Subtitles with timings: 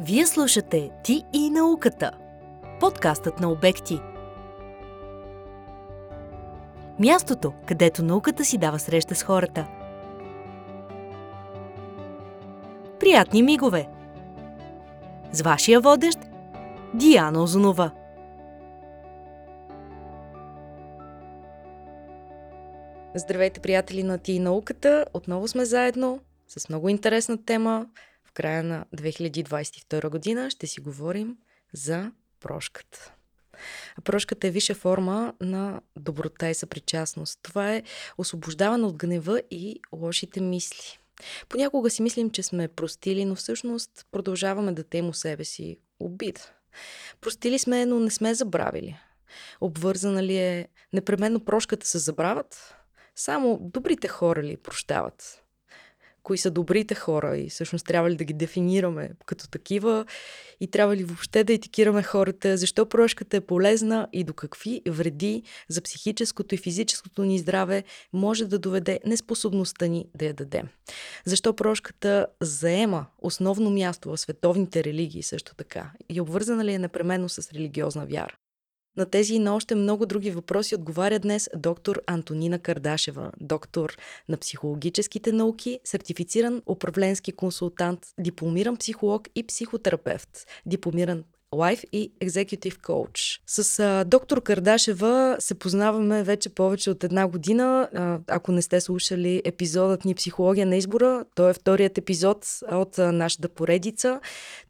[0.00, 2.12] Вие слушате Ти и науката.
[2.80, 4.00] Подкастът на обекти.
[6.98, 9.66] Мястото, където науката си дава среща с хората.
[13.00, 13.88] Приятни мигове!
[15.32, 16.18] С вашия водещ
[16.94, 17.90] Диана Озунова.
[23.14, 25.04] Здравейте, приятели на Ти и науката!
[25.14, 27.86] Отново сме заедно с много интересна тема
[28.38, 31.36] края на 2022 година ще си говорим
[31.72, 33.12] за прошката.
[34.04, 37.38] Прошката е висша форма на доброта и съпричастност.
[37.42, 37.82] Това е
[38.18, 40.98] освобождаване от гнева и лошите мисли.
[41.48, 46.52] Понякога си мислим, че сме простили, но всъщност продължаваме да тем у себе си обид.
[47.20, 48.98] Простили сме, но не сме забравили.
[49.60, 52.74] Обвързана ли е непременно прошката се забравят?
[53.16, 55.47] Само добрите хора ли прощават?
[56.28, 60.04] Кои са добрите хора и всъщност трябва ли да ги дефинираме като такива
[60.60, 65.42] и трябва ли въобще да етикираме хората, защо прошката е полезна и до какви вреди
[65.68, 70.68] за психическото и физическото ни здраве може да доведе неспособността ни да я дадем.
[71.24, 77.28] Защо прошката заема основно място в световните религии също така и обвързана ли е непременно
[77.28, 78.34] с религиозна вяра.
[78.98, 83.96] На тези и на още много други въпроси отговаря днес доктор Антонина Кардашева, доктор
[84.28, 91.24] на психологическите науки, сертифициран управленски консултант, дипломиран психолог и психотерапевт, дипломиран
[91.54, 93.40] Life и Executive Coach.
[93.46, 97.88] С а, доктор Кардашева се познаваме вече повече от една година.
[97.94, 102.98] А, ако не сте слушали епизодът ни Психология на избора, то е вторият епизод от
[102.98, 104.20] а, нашата поредица,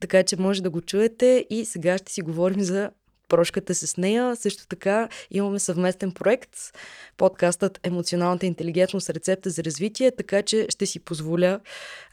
[0.00, 2.90] така че може да го чуете и сега ще си говорим за
[3.28, 4.36] прошката с нея.
[4.36, 6.50] Също така имаме съвместен проект,
[7.16, 11.60] подкастът Емоционалната интелигентност, рецепта за развитие, така че ще си позволя,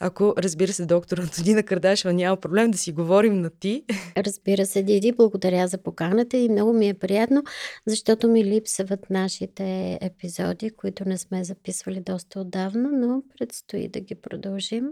[0.00, 3.84] ако разбира се доктор Антонина Кардашева няма проблем да си говорим на ти.
[4.16, 7.42] Разбира се, Диди, благодаря за поканата и много ми е приятно,
[7.86, 14.14] защото ми липсват нашите епизоди, които не сме записвали доста отдавна, но предстои да ги
[14.14, 14.84] продължим.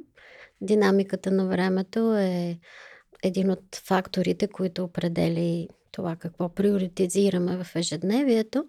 [0.60, 2.58] Динамиката на времето е
[3.22, 8.64] един от факторите, които определи това какво приоритизираме в ежедневието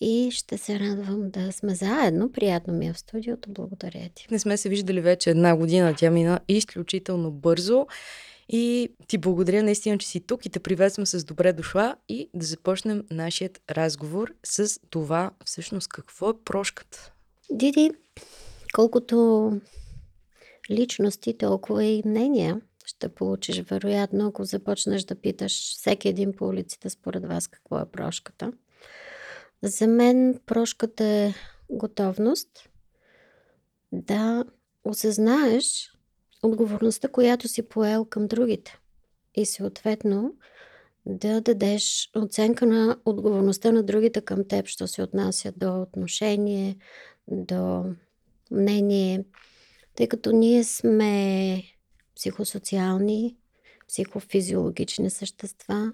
[0.00, 2.32] и ще се радвам да сме заедно.
[2.32, 3.50] Приятно ми е в студиото.
[3.50, 4.26] Благодаря ти.
[4.30, 5.94] Не сме се виждали вече една година.
[5.98, 7.86] Тя мина изключително бързо.
[8.48, 12.46] И ти благодаря наистина, че си тук и те приветствам с добре дошла и да
[12.46, 17.12] започнем нашият разговор с това всъщност какво е прошката.
[17.50, 17.90] Диди,
[18.74, 19.52] колкото
[20.70, 22.60] личности, толкова и мнения
[23.04, 27.86] ще получиш вероятно, ако започнеш да питаш всеки един по улиците според вас какво е
[27.86, 28.52] прошката.
[29.62, 31.34] За мен прошката е
[31.70, 32.48] готовност
[33.92, 34.44] да
[34.84, 35.92] осъзнаеш
[36.42, 38.78] отговорността, която си поел към другите.
[39.34, 40.34] И съответно
[41.06, 46.76] да дадеш оценка на отговорността на другите към теб, що се отнася до отношение,
[47.28, 47.84] до
[48.50, 49.24] мнение,
[49.94, 51.73] тъй като ние сме
[52.16, 53.36] психосоциални,
[53.88, 55.92] психофизиологични същества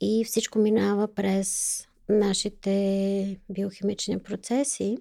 [0.00, 4.98] и всичко минава през нашите биохимични процеси.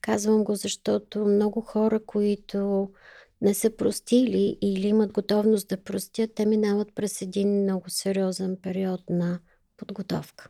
[0.00, 2.90] Казвам го, защото много хора, които
[3.40, 9.10] не са простили или имат готовност да простят, те минават през един много сериозен период
[9.10, 9.40] на
[9.76, 10.48] подготовка.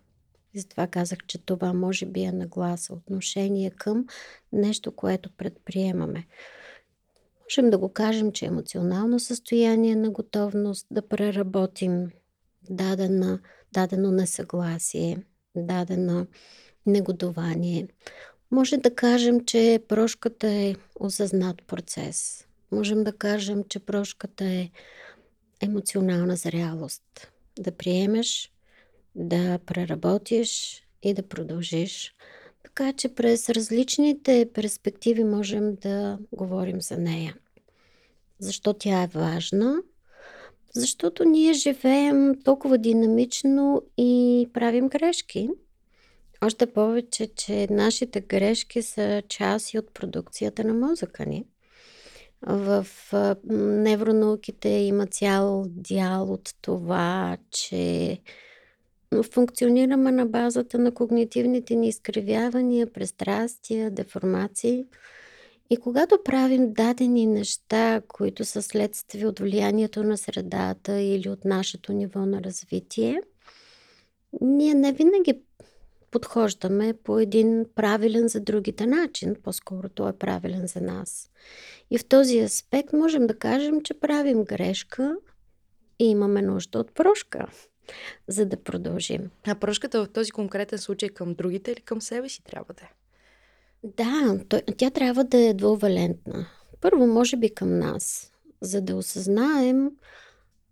[0.54, 4.06] И затова казах, че това може би е нагласа, отношение към
[4.52, 6.26] нещо, което предприемаме.
[7.50, 12.10] Можем да го кажем, че емоционално състояние на готовност да преработим
[12.70, 13.40] дадена,
[13.72, 15.18] дадено несъгласие,
[15.56, 16.26] дадено
[16.86, 17.88] негодование.
[18.50, 22.46] Може да кажем, че прошката е осъзнат процес.
[22.72, 24.70] Можем да кажем, че прошката е
[25.60, 27.32] емоционална зрялост.
[27.58, 28.52] Да приемеш,
[29.14, 32.14] да преработиш и да продължиш
[32.62, 37.36] така че през различните перспективи можем да говорим за нея.
[38.38, 39.76] Защо тя е важна?
[40.74, 45.50] Защото ние живеем толкова динамично и правим грешки.
[46.44, 51.44] Още повече, че нашите грешки са част и от продукцията на мозъка ни.
[52.42, 52.86] В
[53.50, 58.18] невронауките има цял дял от това, че
[59.30, 64.84] функционираме на базата на когнитивните ни изкривявания, престрастия, деформации.
[65.70, 71.92] И когато правим дадени неща, които са следствие от влиянието на средата или от нашето
[71.92, 73.20] ниво на развитие,
[74.40, 75.40] ние не винаги
[76.10, 81.30] подхождаме по един правилен за другите начин, по-скоро той е правилен за нас.
[81.90, 85.16] И в този аспект можем да кажем, че правим грешка
[85.98, 87.46] и имаме нужда от прошка,
[88.28, 89.30] за да продължим.
[89.46, 92.90] А прошката в този конкретен случай към другите или към себе си трябва да е?
[93.82, 94.40] Да,
[94.76, 96.46] тя трябва да е двувалентна.
[96.80, 99.90] Първо, може би към нас, за да осъзнаем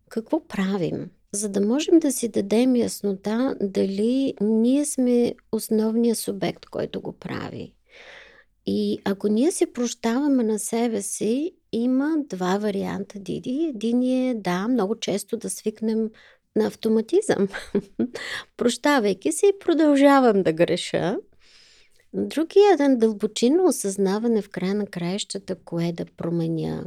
[0.09, 7.01] какво правим, за да можем да си дадем яснота дали ние сме основният субект, който
[7.01, 7.73] го прави.
[8.67, 13.73] И ако ние се прощаваме на себе си, има два варианта, Диди.
[13.75, 16.11] Един е, да, много често да свикнем
[16.57, 17.49] на автоматизъм,
[18.57, 21.17] прощавайки се продължавам да греша.
[22.13, 26.85] Другия един дълбочинно осъзнаване в края на краищата, кое да променя,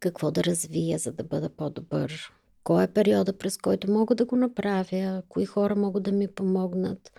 [0.00, 2.32] какво да развия, за да бъда по-добър,
[2.64, 7.12] кой е периода, през който мога да го направя, кои хора могат да ми помогнат.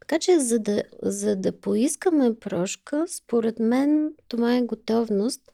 [0.00, 5.52] Така че, за да, за да поискаме прошка, според мен това е готовност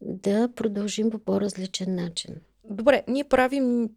[0.00, 2.34] да продължим по по-различен начин.
[2.64, 3.88] Добре, ние правим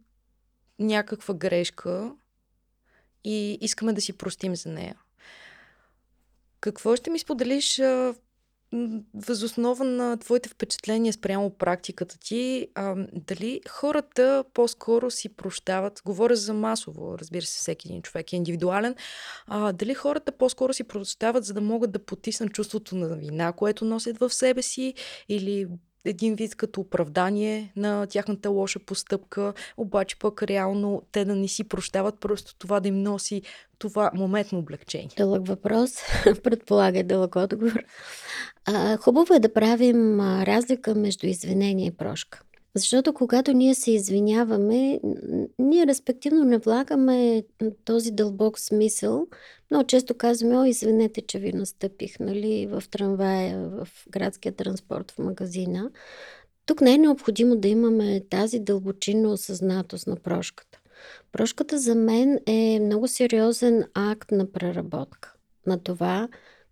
[0.80, 2.14] някаква грешка
[3.24, 4.96] и искаме да си простим за нея.
[6.62, 7.82] Какво ще ми споделиш
[9.14, 16.54] възоснова на твоите впечатления спрямо практиката ти, а, дали хората по-скоро си прощават, говоря за
[16.54, 18.96] масово, разбира се, всеки един човек е индивидуален,
[19.48, 23.86] а, дали хората по-скоро си прощават, за да могат да потиснат чувството на вина, което
[23.86, 24.94] носят в себе си,
[25.30, 25.68] или
[26.06, 31.64] един вид като оправдание на тяхната лоша постъпка, обаче пък реално те да не си
[31.64, 33.42] прощават, просто това да им носи
[33.80, 35.10] това моментно облегчение.
[35.18, 35.92] Дълъг въпрос,
[36.44, 37.84] предполага дълъг отговор.
[38.66, 42.42] А, хубаво е да правим разлика между извинение и прошка.
[42.76, 45.00] Защото когато ние се извиняваме,
[45.60, 47.44] ние респективно не влагаме
[47.86, 49.28] този дълбок смисъл.
[49.72, 55.20] Много често казваме, о, извинете, че ви настъпих, нали, в трамвая, в градския транспорт, в
[55.20, 55.92] магазина.
[56.66, 60.80] Тук не е необходимо да имаме тази дълбочинна осъзнатост на прошката.
[61.32, 65.34] Прошката за мен е много сериозен акт на преработка.
[65.66, 66.28] На това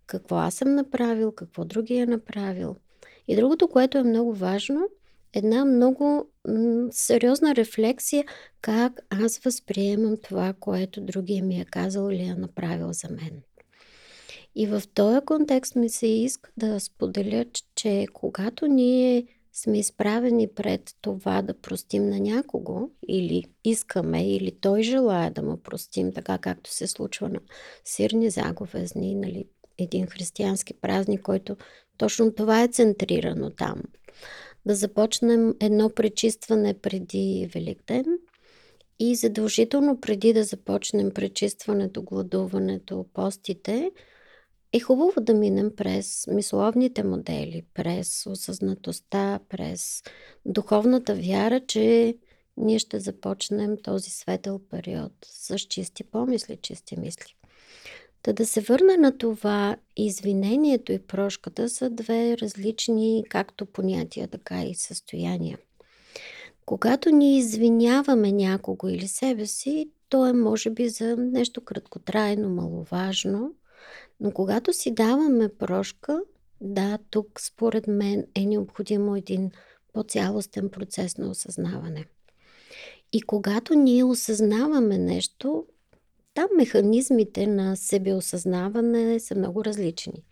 [0.06, 2.76] какво аз съм направил, какво другия е направил.
[3.28, 4.88] И другото, което е много важно,
[5.32, 8.24] една много м- сериозна рефлексия
[8.60, 13.42] как аз възприемам това, което другия ми е казал или е направил за мен.
[14.54, 17.44] И в този контекст ми се иска да споделя,
[17.74, 24.82] че когато ние сме изправени пред това да простим на някого, или искаме, или той
[24.82, 27.40] желая да му простим, така както се случва на
[27.84, 29.44] сирни заговезни, нали,
[29.78, 31.56] един християнски празник, който
[31.96, 33.82] точно това е центрирано там–
[34.68, 38.04] да започнем едно пречистване преди Великден
[38.98, 43.90] и задължително преди да започнем пречистването, гладуването, постите,
[44.72, 50.02] е хубаво да минем през мисловните модели, през осъзнатостта, през
[50.46, 52.14] духовната вяра, че
[52.56, 57.37] ние ще започнем този светъл период с чисти помисли, чисти мисли.
[58.22, 64.62] Та да се върна на това, извинението и прошката са две различни както понятия, така
[64.62, 65.58] и състояния.
[66.66, 73.54] Когато ни извиняваме някого или себе си, то е може би за нещо краткотрайно, маловажно,
[74.20, 76.20] но когато си даваме прошка,
[76.60, 79.50] да, тук според мен е необходимо един
[79.92, 82.04] по-цялостен процес на осъзнаване.
[83.12, 85.66] И когато ние осъзнаваме нещо,
[86.38, 90.24] там механизмите на себеосъзнаване са много различни.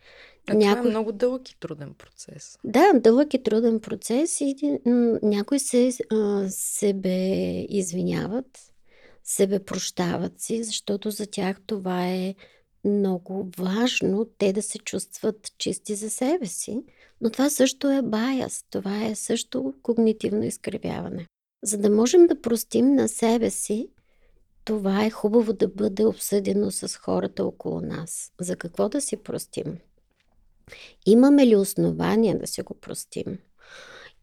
[0.48, 0.76] А Някой...
[0.76, 2.58] това е много дълъг и труден процес.
[2.64, 4.78] Да, дълъг и труден процес и
[5.22, 7.18] някои се а, себе
[7.68, 8.72] извиняват,
[9.24, 12.34] себе прощават си, защото за тях това е
[12.84, 16.82] много важно те да се чувстват чисти за себе си.
[17.20, 21.26] Но това също е баяс, това е също когнитивно изкривяване.
[21.64, 23.88] За да можем да простим на себе си,
[24.66, 28.32] това е хубаво да бъде обсъдено с хората около нас.
[28.40, 29.78] За какво да си простим?
[31.06, 33.38] Имаме ли основания да си го простим?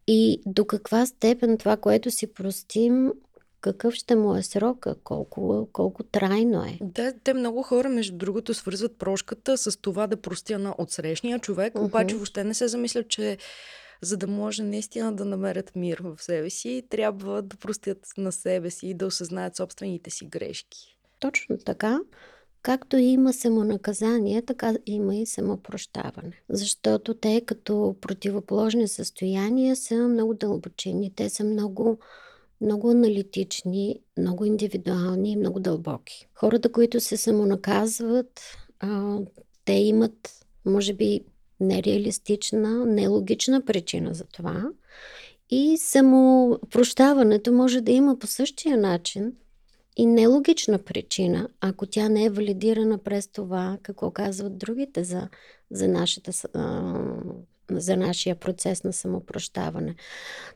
[0.06, 3.12] И до каква степен това, което си простим,
[3.60, 6.78] какъв ще му е срока, колко, колко трайно е.
[6.82, 11.74] Да, те много хора, между другото, свързват прошката с това да простя на отсрещния човек,
[11.74, 11.84] uh-huh.
[11.84, 13.38] обаче въобще не се замислят, че
[14.04, 18.70] за да може наистина да намерят мир в себе си, трябва да простят на себе
[18.70, 20.96] си и да осъзнаят собствените си грешки.
[21.20, 22.00] Точно така.
[22.62, 26.42] Както има самонаказание, така има и самопрощаване.
[26.48, 31.12] Защото те като противоположни състояния са много дълбочини.
[31.16, 31.98] Те са много,
[32.60, 36.28] много аналитични, много индивидуални и много дълбоки.
[36.34, 38.40] Хората, които се самонаказват,
[39.64, 41.20] те имат, може би,
[41.60, 44.64] нереалистична, нелогична причина за това.
[45.50, 49.32] И самопрощаването може да има по същия начин
[49.96, 55.28] и нелогична причина, ако тя не е валидирана през това, какво казват другите за,
[55.70, 56.32] за, нашата,
[57.70, 59.94] за нашия процес на самопрощаване.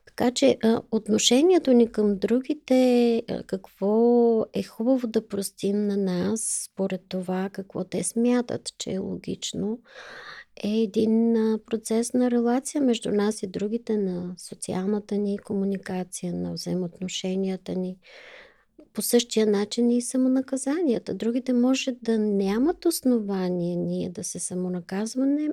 [0.06, 0.58] Така че
[0.90, 8.02] отношението ни към другите, какво е хубаво да простим на нас, според това какво те
[8.02, 9.78] смятат, че е логично,
[10.64, 11.34] е един
[11.66, 17.96] процес на релация между нас и другите, на социалната ни комуникация, на взаимоотношенията ни.
[18.92, 21.14] По същия начин и самонаказанията.
[21.14, 25.48] Другите може да нямат основание ние да се самонаказваме,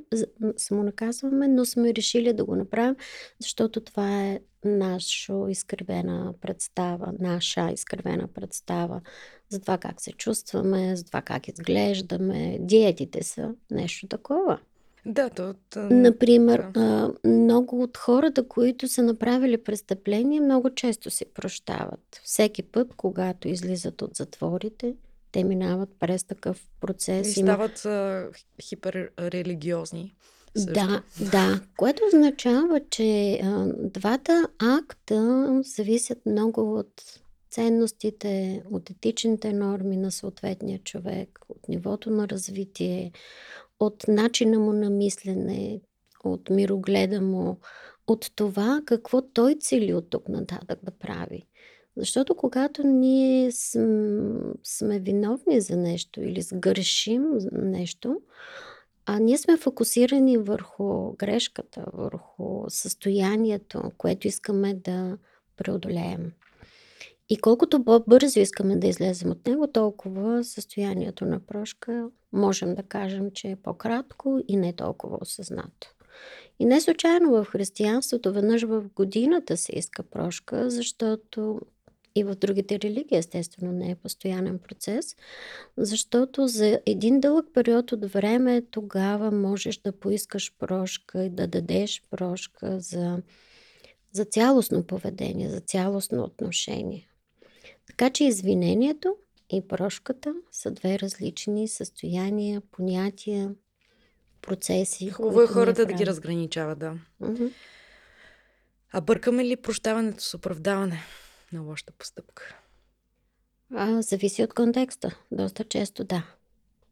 [0.57, 2.95] самонаказваме, но сме решили да го направим,
[3.39, 9.01] защото това е наша изкривена представа, наша изкривена представа
[9.50, 12.57] за това как се чувстваме, за това как изглеждаме.
[12.62, 14.59] Диетите са нещо такова.
[15.05, 15.55] Да, то...
[15.77, 17.13] Например, да.
[17.25, 22.21] много от хората, които са направили престъпление, много често се прощават.
[22.24, 24.95] Всеки път, когато излизат от затворите,
[25.31, 27.38] те минават през такъв процес.
[27.38, 28.27] И стават а,
[28.62, 30.15] хиперрелигиозни.
[30.57, 30.74] Също.
[30.74, 37.19] Да, да, което означава, че а, двата акта зависят много от
[37.55, 43.12] ценностите, от етичните норми на съответния човек, от нивото на развитие,
[43.79, 45.82] от начина му на мислене,
[46.24, 47.58] от мирогледа му,
[48.08, 51.48] от това какво той цели от тук нататък да прави.
[51.98, 53.51] Защото когато ние
[54.63, 58.22] сме виновни за нещо или сгрешим нещо,
[59.05, 65.17] а ние сме фокусирани върху грешката, върху състоянието, което искаме да
[65.58, 66.32] преодолеем.
[67.29, 73.32] И колкото по-бързо искаме да излезем от него, толкова състоянието на прошка можем да кажем,
[73.32, 75.96] че е по-кратко и не толкова осъзнато.
[76.60, 81.62] И не случайно в християнството веднъж в годината се иска прошка, защото
[82.15, 85.15] и в другите религии, естествено, не е постоянен процес,
[85.77, 92.01] защото за един дълъг период от време тогава можеш да поискаш прошка и да дадеш
[92.10, 93.22] прошка за,
[94.12, 97.08] за цялостно поведение, за цялостно отношение.
[97.87, 99.15] Така че извинението
[99.49, 103.55] и прошката са две различни състояния, понятия,
[104.41, 105.09] процеси.
[105.09, 106.97] Хубаво е хората да ги разграничават, да.
[107.21, 107.51] Uh-huh.
[108.91, 110.99] А бъркаме ли прощаването с оправдаване
[111.53, 112.55] на лошата постъпка?
[113.73, 115.19] А, зависи от контекста.
[115.31, 116.23] Доста често да.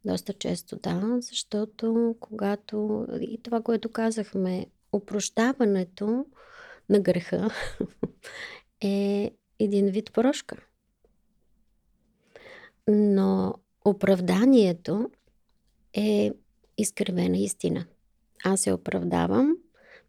[0.05, 6.25] Доста често да, защото когато и това, което казахме, опрощаването
[6.89, 7.49] на греха
[8.81, 10.57] е един вид прошка.
[12.87, 15.09] Но оправданието
[15.93, 16.31] е
[16.77, 17.85] изкривена истина.
[18.43, 19.57] Аз се оправдавам,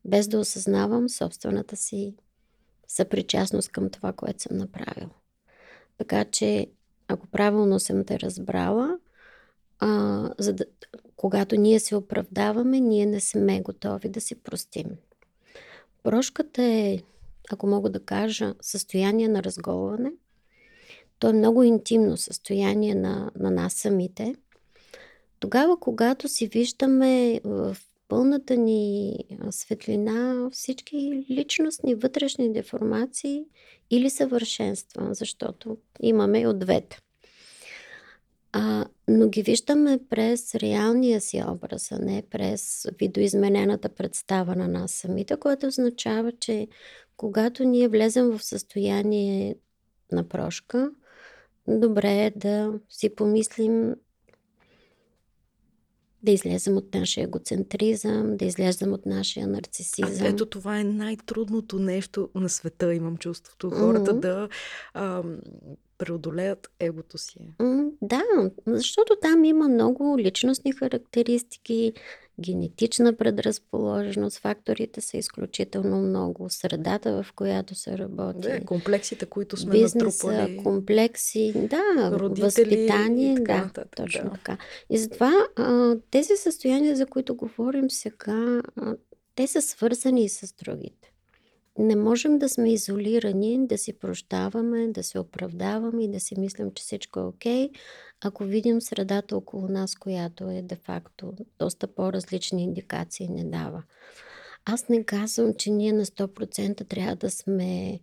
[0.04, 2.14] без да осъзнавам собствената си
[2.88, 5.09] съпричастност към това, което съм направил.
[5.99, 6.66] Така че,
[7.09, 8.99] ако правилно съм те разбрала,
[9.78, 10.64] а, за да,
[11.16, 14.87] когато ние се оправдаваме, ние не сме готови да си простим.
[16.02, 16.99] Прошката е,
[17.50, 20.12] ако мога да кажа, състояние на разголване–
[21.25, 24.35] то е много интимно състояние на, на нас самите.
[25.40, 27.76] Тогава, когато си виждаме в
[28.09, 29.14] пълната ни
[29.50, 33.45] светлина всички личностни вътрешни деформации
[33.90, 36.99] или съвършенства, защото имаме от двете.
[38.52, 44.93] А, но ги виждаме през реалния си образ, а не през видоизменената представа на нас
[44.93, 46.69] самите, което означава, че
[47.16, 49.57] когато ние влезем в състояние
[50.12, 50.90] на прошка,
[51.68, 53.94] добре е да си помислим
[56.25, 60.26] да излезем от нашия егоцентризъм, да излезем от нашия нарцисизъм.
[60.26, 63.71] А, ето това е най-трудното нещо на света, имам чувството.
[63.71, 64.21] Хората mm-hmm.
[64.21, 64.49] да
[64.94, 65.23] а,
[65.99, 67.54] преодолеят егото си.
[67.59, 68.23] Mm, да,
[68.66, 71.92] защото там има много личностни характеристики,
[72.40, 74.38] генетична предразположеност.
[74.38, 76.50] Факторите са изключително много.
[76.50, 78.48] Средата, в която се работи.
[78.48, 80.56] Да, комплексите, които сме бизнеса, натрупали.
[80.56, 83.34] комплекси, да, родители, възпитание.
[83.34, 84.30] Да, нататък, точно да.
[84.30, 84.58] така.
[84.90, 85.32] И затова
[86.10, 88.62] тези състояния, за които говорим сега,
[89.34, 91.13] те са свързани с другите.
[91.78, 96.73] Не можем да сме изолирани, да си прощаваме, да се оправдаваме и да си мислим,
[96.75, 97.71] че всичко е окей,
[98.21, 103.83] ако видим средата около нас, която е де-факто доста по-различни индикации не дава.
[104.64, 108.00] Аз не казвам, че ние на 100% трябва да сме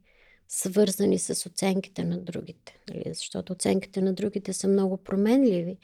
[0.48, 3.04] свързани с оценките на другите, нали?
[3.06, 5.78] защото оценките на другите са много променливи.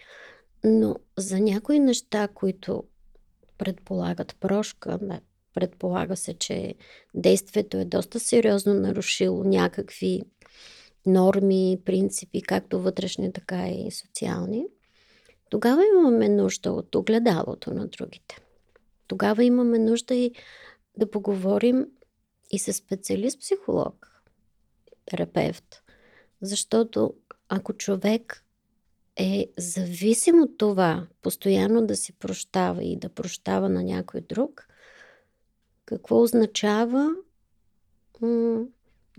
[0.63, 2.83] Но за някои неща, които
[3.57, 4.99] предполагат прошка,
[5.57, 6.75] предполага се, че
[7.13, 10.21] действието е доста сериозно нарушило някакви
[11.05, 14.65] норми, принципи, както вътрешни, така и социални,
[15.49, 18.37] тогава имаме нужда от огледалото на другите.
[19.07, 20.31] Тогава имаме нужда и
[20.97, 21.85] да поговорим
[22.51, 24.23] и с специалист-психолог,
[25.05, 25.81] терапевт,
[26.41, 27.13] защото
[27.49, 28.43] ако човек
[29.15, 34.66] е зависим от това постоянно да си прощава и да прощава на някой друг,
[35.87, 37.09] какво означава
[38.21, 38.65] м-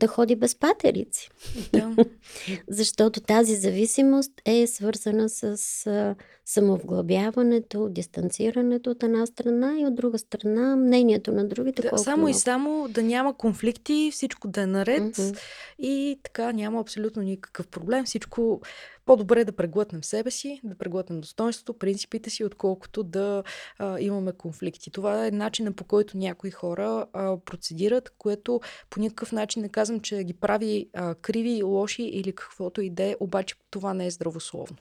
[0.00, 1.30] да ходи без патерици.
[1.72, 1.96] Да.
[2.68, 5.42] Защото тази зависимост е свързана с
[5.86, 11.82] а, самовглъбяването, дистанцирането от една страна и от друга страна мнението на другите.
[11.82, 12.28] Да, само много.
[12.28, 15.38] и само да няма конфликти, всичко да е наред mm-hmm.
[15.78, 18.04] и така няма абсолютно никакъв проблем.
[18.04, 18.60] Всичко
[19.08, 23.42] по-добре да преглътнем себе си, да преглътнем достоинството, принципите си, отколкото да
[23.78, 24.90] а, имаме конфликти.
[24.90, 28.60] Това е начинът по който някои хора а, процедират, което
[28.90, 33.02] по никакъв начин не казвам, че ги прави а, криви, лоши или каквото и да
[33.02, 34.76] е, обаче това не е здравословно.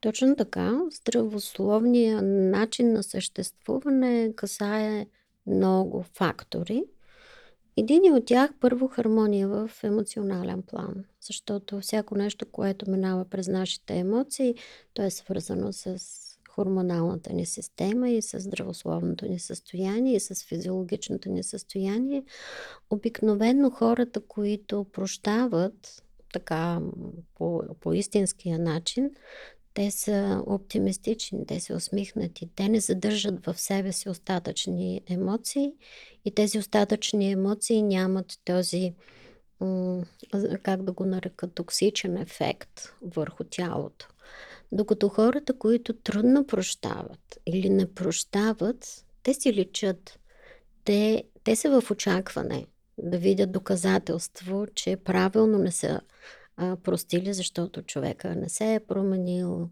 [0.00, 0.80] Точно така.
[0.92, 5.06] Здравословният начин на съществуване касае
[5.46, 6.84] много фактори.
[7.76, 13.94] Един от тях първо хармония в емоционален план, защото всяко нещо, което минава през нашите
[13.94, 14.54] емоции,
[14.94, 15.98] то е свързано с
[16.50, 22.24] хормоналната ни система и с здравословното ни състояние и с физиологичното ни състояние.
[22.90, 26.02] Обикновено хората, които прощават
[26.32, 26.80] така
[27.34, 29.10] по, по истинския начин,
[29.74, 35.72] те са оптимистични, те са усмихнати, те не задържат в себе си остатъчни емоции
[36.24, 38.94] и тези остатъчни емоции нямат този,
[40.62, 44.08] как да го нарека, токсичен ефект върху тялото.
[44.72, 50.18] Докато хората, които трудно прощават или не прощават, те си личат.
[50.84, 52.66] Те, те са в очакване
[52.98, 56.00] да видят доказателство, че правилно не са
[56.56, 59.70] а, простили, защото човека не се е променил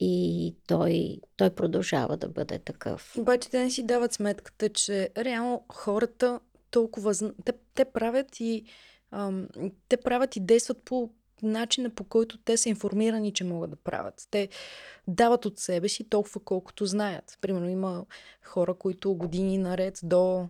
[0.00, 3.14] и той, той продължава да бъде такъв.
[3.18, 7.14] Обаче те не си дават сметката, че реално хората толкова...
[7.44, 8.64] Те, те правят и
[9.88, 11.10] те правят и действат по
[11.42, 14.28] начина по който те са информирани, че могат да правят.
[14.30, 14.48] Те
[15.08, 17.38] дават от себе си толкова колкото знаят.
[17.40, 18.04] Примерно има
[18.44, 20.48] хора, които години наред до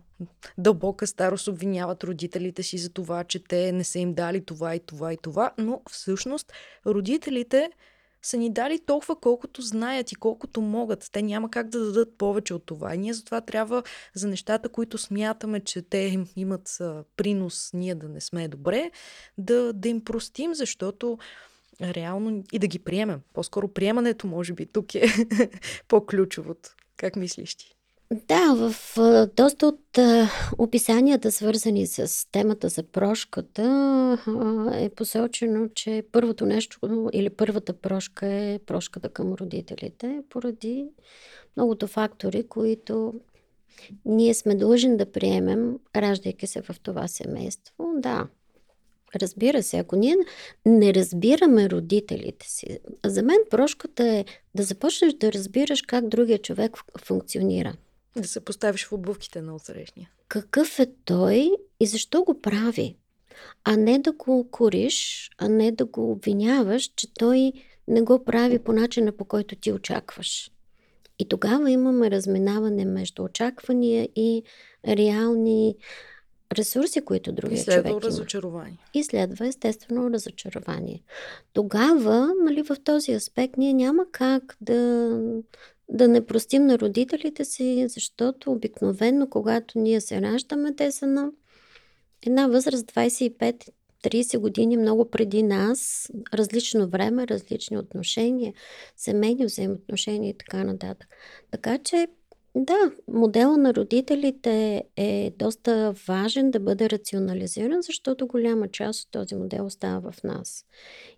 [0.57, 4.79] дълбока старост обвиняват родителите си за това, че те не са им дали това и
[4.79, 6.53] това и това, но всъщност
[6.85, 7.71] родителите
[8.21, 11.09] са ни дали толкова колкото знаят и колкото могат.
[11.11, 12.95] Те няма как да дадат повече от това.
[12.95, 16.77] И ние затова трябва за нещата, които смятаме, че те имат
[17.17, 18.91] принос ние да не сме добре,
[19.37, 21.17] да, да им простим, защото
[21.81, 23.21] реално и да ги приемем.
[23.33, 25.07] По-скоро приемането, може би, тук е
[25.87, 26.69] по-ключовото.
[26.97, 27.75] Как мислиш ти?
[28.11, 28.75] Да, в
[29.35, 29.99] доста от
[30.57, 34.17] описанията, свързани с темата за прошката,
[34.73, 40.85] е посочено, че първото нещо или първата прошка е прошката към родителите, поради
[41.57, 43.13] многото фактори, които
[44.05, 47.73] ние сме длъжни да приемем, раждайки се в това семейство.
[47.95, 48.27] Да,
[49.15, 50.15] Разбира се, ако ние
[50.65, 56.77] не разбираме родителите си, за мен прошката е да започнеш да разбираш как другия човек
[57.05, 57.73] функционира.
[58.15, 60.09] Да се поставиш в обувките на отсрещния.
[60.27, 62.97] Какъв е той и защо го прави?
[63.63, 67.53] А не да го кориш, а не да го обвиняваш, че той
[67.87, 70.51] не го прави по начина по който ти очакваш.
[71.19, 74.43] И тогава имаме разминаване между очаквания и
[74.87, 75.75] реални
[76.53, 78.01] ресурси, които другия човек има.
[78.01, 78.77] разочарование.
[78.93, 81.03] И следва естествено разочарование.
[81.53, 85.19] Тогава, нали, в този аспект ние няма как да
[85.91, 91.31] да не простим на родителите си, защото обикновено, когато ние се раждаме, те са на
[92.25, 98.53] една възраст 25-30 години, много преди нас, различно време, различни отношения,
[98.95, 101.09] семейни взаимоотношения и така нататък.
[101.51, 102.07] Така че
[102.55, 109.35] да, модела на родителите е доста важен да бъде рационализиран, защото голяма част от този
[109.35, 110.65] модел остава в нас.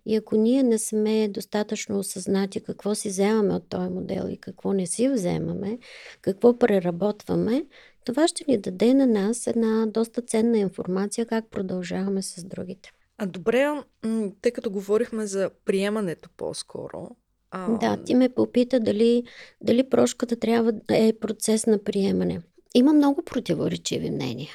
[0.06, 4.72] И ако ние не сме достатъчно осъзнати какво си вземаме от този модел и какво
[4.72, 5.78] не си вземаме,
[6.20, 7.64] какво преработваме,
[8.04, 12.92] това ще ни даде на нас една доста ценна информация как продължаваме с другите.
[13.18, 13.82] А добре,
[14.40, 17.10] тъй като говорихме за приемането по-скоро,
[17.54, 17.78] а...
[17.78, 19.24] Да, ти ме попита дали,
[19.60, 22.40] дали прошката трябва да е процес на приемане.
[22.74, 24.50] Има много противоречиви мнения.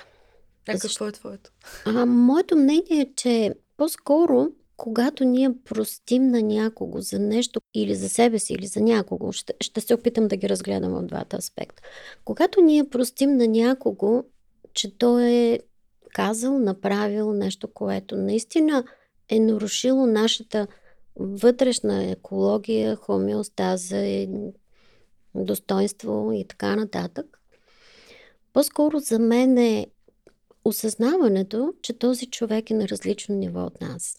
[0.67, 0.87] А Защо?
[0.87, 1.51] какво е твоето?
[1.85, 8.09] А, моето мнение е, че по-скоро, когато ние простим на някого за нещо или за
[8.09, 11.83] себе си, или за някого, ще, ще се опитам да ги разгледам в двата аспекта.
[12.25, 14.23] Когато ние простим на някого
[14.73, 15.59] че той е
[16.13, 18.83] казал, направил нещо, което наистина
[19.29, 20.67] е нарушило нашата
[21.19, 24.27] вътрешна екология, хомеостаза,
[25.35, 27.39] достоинство и така нататък.
[28.53, 29.87] По-скоро за мен е
[30.65, 34.17] осъзнаването, че този човек е на различно ниво от нас.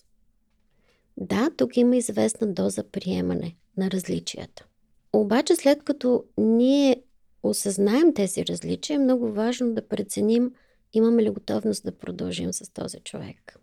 [1.17, 4.67] Да, тук има известна доза приемане на различията.
[5.13, 7.03] Обаче след като ние
[7.43, 10.53] осъзнаем тези различия, е много важно да преценим
[10.93, 13.59] имаме ли готовност да продължим с този човек.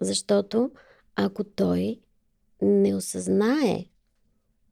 [0.00, 0.70] Защото
[1.16, 2.00] ако той
[2.62, 3.84] не осъзнае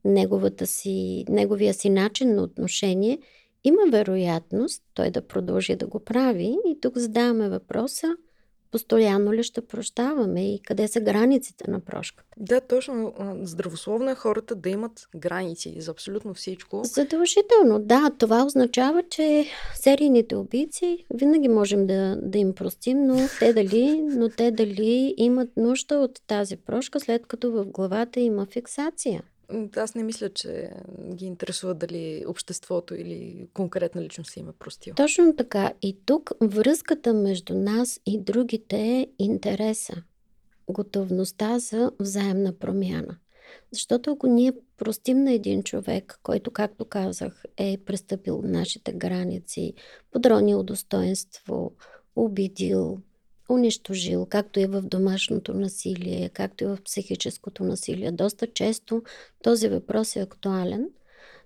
[0.05, 3.19] неговата си, неговия си начин на отношение,
[3.63, 6.57] има вероятност той да продължи да го прави.
[6.67, 8.15] И тук задаваме въпроса
[8.75, 12.29] постоянно ли ще прощаваме и къде са границите на прошката.
[12.37, 13.13] Да, точно.
[13.41, 16.81] Здравословно е хората да имат граници за абсолютно всичко.
[16.83, 18.11] Задължително, да.
[18.17, 24.29] Това означава, че серийните убийци винаги можем да, да им простим, но те, дали, но
[24.29, 29.23] те дали имат нужда от тази прошка, след като в главата има фиксация.
[29.75, 30.69] Аз не мисля, че
[31.13, 34.93] ги интересува дали обществото или конкретна личност има простил.
[34.93, 35.73] Точно така.
[35.81, 39.93] И тук връзката между нас и другите е интереса.
[40.69, 43.17] Готовността за взаимна промяна.
[43.71, 49.73] Защото ако ние простим на един човек, който, както казах, е престъпил нашите граници,
[50.11, 51.71] подронил достоинство,
[52.15, 52.99] обидил,
[53.49, 58.11] унищожил, както и в домашното насилие, както и в психическото насилие.
[58.11, 59.03] Доста често
[59.43, 60.89] този въпрос е актуален.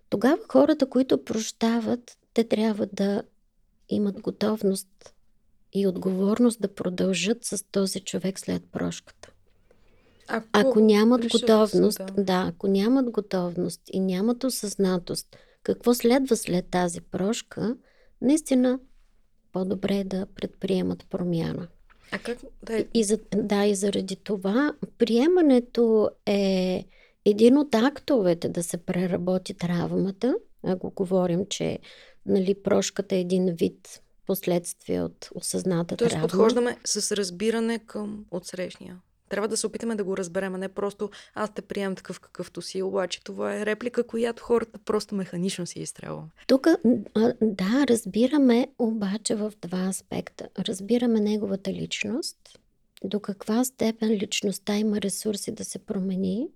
[0.09, 3.23] Тогава хората, които прощават, те трябва да
[3.89, 5.13] имат готовност
[5.73, 9.31] и отговорност да продължат с този човек след прошката.
[10.27, 12.23] Ако, ако нямат готовност, да.
[12.23, 17.75] да, ако нямат готовност и нямат осъзнатост какво следва след тази прошка,
[18.21, 18.79] наистина
[19.53, 21.67] по-добре е да предприемат промяна.
[22.11, 26.85] А как да И, за, да, и заради това приемането е
[27.25, 30.35] един от актовете да се преработи травмата.
[30.63, 31.79] Ако говорим, че
[32.25, 36.27] нали, прошката е един вид последствие от осъзната Тоест, травма.
[36.27, 38.99] подхождаме с разбиране към отсрещния.
[39.29, 42.61] Трябва да се опитаме да го разберем, а не просто аз те приемам такъв какъвто
[42.61, 46.25] си, обаче това е реплика, която хората просто механично си изстрелват.
[46.47, 46.67] Тук,
[47.41, 50.47] да, разбираме обаче в два аспекта.
[50.59, 52.37] Разбираме неговата личност,
[53.03, 56.47] до каква степен личността има ресурси да се промени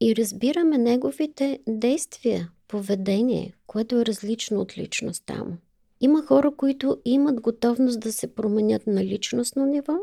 [0.00, 5.56] и разбираме неговите действия, поведение, което е различно от личността му.
[6.00, 9.98] Има хора, които имат готовност да се променят на личностно ниво,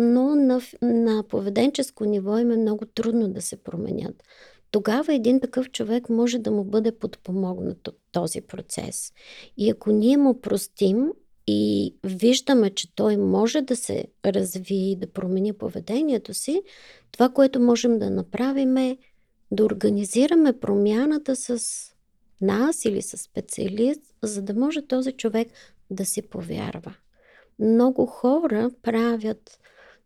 [0.00, 4.22] но на, на поведенческо ниво им е много трудно да се променят.
[4.70, 9.12] Тогава един такъв човек може да му бъде подпомогнат от този процес.
[9.56, 11.12] И ако ние му простим
[11.46, 16.62] и виждаме, че той може да се развие и да промени поведението си,
[17.12, 18.98] това, което можем да направим е
[19.50, 21.60] да организираме промяната с
[22.40, 25.48] нас или с специалист, за да може този човек
[25.90, 26.94] да си повярва.
[27.58, 29.60] Много хора правят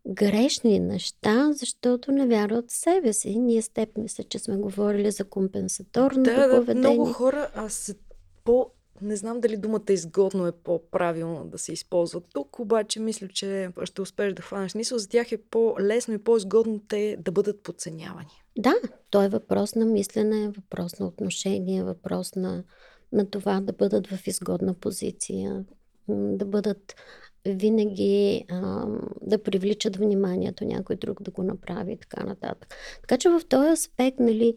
[0.07, 3.39] грешни неща, защото не вярват в себе си.
[3.39, 6.81] Ние с теб мисля, че сме говорили за компенсаторно да, поведение.
[6.81, 7.95] Да, много хора а с
[8.43, 8.69] по...
[9.01, 14.01] Не знам дали думата изгодно е по-правилно да се използва тук, обаче мисля, че ще
[14.01, 14.97] успееш да хванеш смисъл.
[14.97, 18.29] За тях е по-лесно и по-изгодно те да бъдат подценявани.
[18.57, 18.73] Да,
[19.09, 22.63] то е въпрос на мислене, въпрос на отношение, въпрос на,
[23.11, 25.65] на това да бъдат в изгодна позиция,
[26.07, 26.95] да бъдат
[27.45, 28.85] винаги а,
[29.21, 32.75] да привличат вниманието някой друг да го направи и така нататък.
[33.01, 34.55] Така че в този аспект, нали,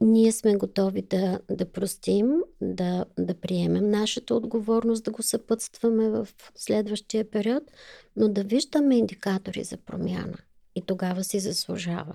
[0.00, 6.28] ние сме готови да, да простим, да, да приемем нашата отговорност, да го съпътстваме в
[6.54, 7.62] следващия период,
[8.16, 10.38] но да виждаме индикатори за промяна.
[10.76, 12.14] И тогава си заслужава.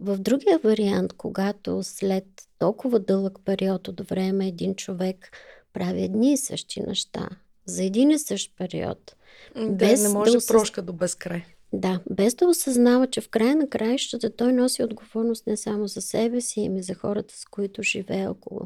[0.00, 2.24] В другия вариант, когато след
[2.58, 5.30] толкова дълъг период от време един човек
[5.72, 7.28] прави едни и същи неща,
[7.66, 9.16] за един и същ период.
[9.56, 10.48] Да, без не може да осъз...
[10.48, 11.44] прошка до безкрай.
[11.72, 16.00] Да, без да осъзнава, че в края на краищата той носи отговорност не само за
[16.00, 18.60] себе си, ами за хората, с които живее около,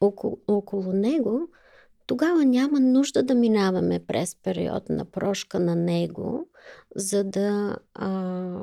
[0.00, 1.48] около, около него,
[2.06, 6.48] тогава няма нужда да минаваме през период на прошка на него,
[6.96, 8.60] за да, а,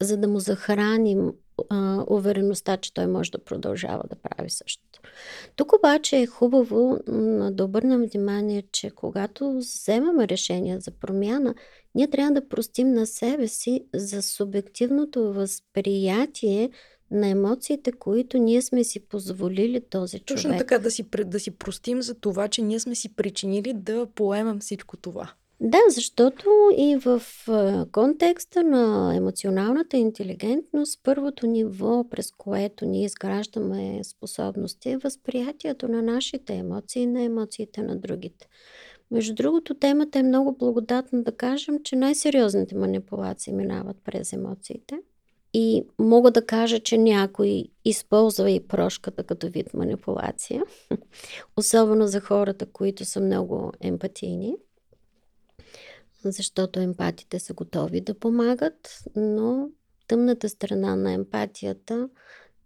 [0.00, 1.32] за да му захраним
[1.68, 4.89] а, увереността, че той може да продължава да прави същото.
[5.56, 6.98] Тук обаче е хубаво
[7.50, 11.54] да обърнем внимание, че когато вземаме решение за промяна,
[11.94, 16.70] ние трябва да простим на себе си за субективното възприятие
[17.10, 20.42] на емоциите, които ние сме си позволили този човек.
[20.42, 24.06] Точно така, да си, да си простим за това, че ние сме си причинили да
[24.14, 25.32] поемам всичко това.
[25.62, 27.22] Да, защото и в
[27.92, 36.54] контекста на емоционалната интелигентност, първото ниво, през което ние изграждаме способности, е възприятието на нашите
[36.54, 38.48] емоции и на емоциите на другите.
[39.10, 44.98] Между другото, темата е много благодатна да кажем, че най-сериозните манипулации минават през емоциите.
[45.54, 50.62] И мога да кажа, че някой използва и прошката като вид манипулация,
[51.56, 54.56] особено за хората, които са много емпатийни
[56.24, 59.68] защото емпатите са готови да помагат, но
[60.08, 62.08] тъмната страна на емпатията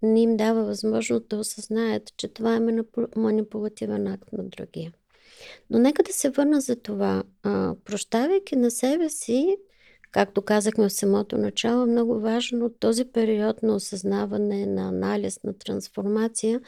[0.02, 2.60] не им дава възможност да осъзнаят, че това е
[3.16, 4.92] манипулативен акт на другия.
[5.70, 7.22] Но нека да се върна за това.
[7.84, 9.56] Прощавайки на себе си,
[10.12, 15.58] както казахме в самото начало, е много важно този период на осъзнаване, на анализ, на
[15.58, 16.60] трансформация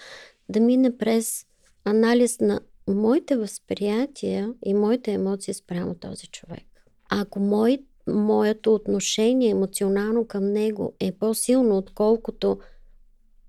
[0.49, 1.46] да мине през
[1.85, 6.65] анализ на моите възприятия и моите емоции спрямо този човек.
[7.11, 12.59] Ако мой, моето отношение емоционално към него е по-силно, отколкото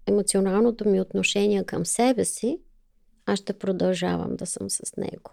[0.05, 2.59] емоционалното ми отношение към себе си,
[3.25, 5.31] аз ще продължавам да съм с него.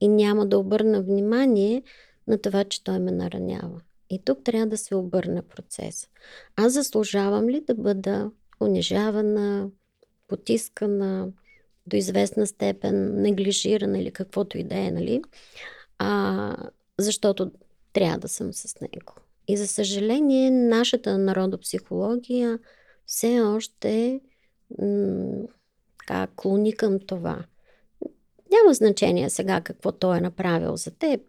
[0.00, 1.82] И няма да обърна внимание
[2.28, 3.80] на това, че той ме наранява.
[4.10, 6.08] И тук трябва да се обърне процес.
[6.56, 9.70] Аз заслужавам ли да бъда унижавана,
[10.28, 11.28] потискана,
[11.86, 15.22] до известна степен неглижирана или каквото и да е, нали?
[15.98, 16.56] А,
[17.00, 17.50] защото
[17.92, 19.14] трябва да съм с него.
[19.48, 22.58] И за съжаление, нашата народопсихология
[23.06, 24.20] все още
[24.78, 27.44] м- клони към това.
[28.52, 31.20] Няма значение сега какво той е направил за теб.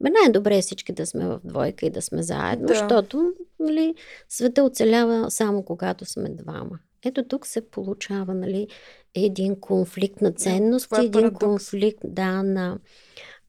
[0.00, 2.74] Бе най-добре е всички да сме в двойка и да сме заедно, да.
[2.74, 3.94] защото нали,
[4.28, 6.78] света оцелява само когато сме двама.
[7.04, 8.68] Ето тук се получава нали,
[9.14, 11.44] един конфликт на ценности, да, е един парадокс.
[11.44, 12.78] конфликт да, на,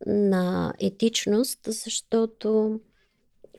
[0.05, 2.79] на етичност, защото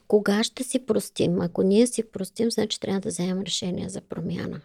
[0.09, 1.41] кога ще си простим?
[1.41, 4.61] Ако ние си простим, значи трябва да вземем решение за промяна,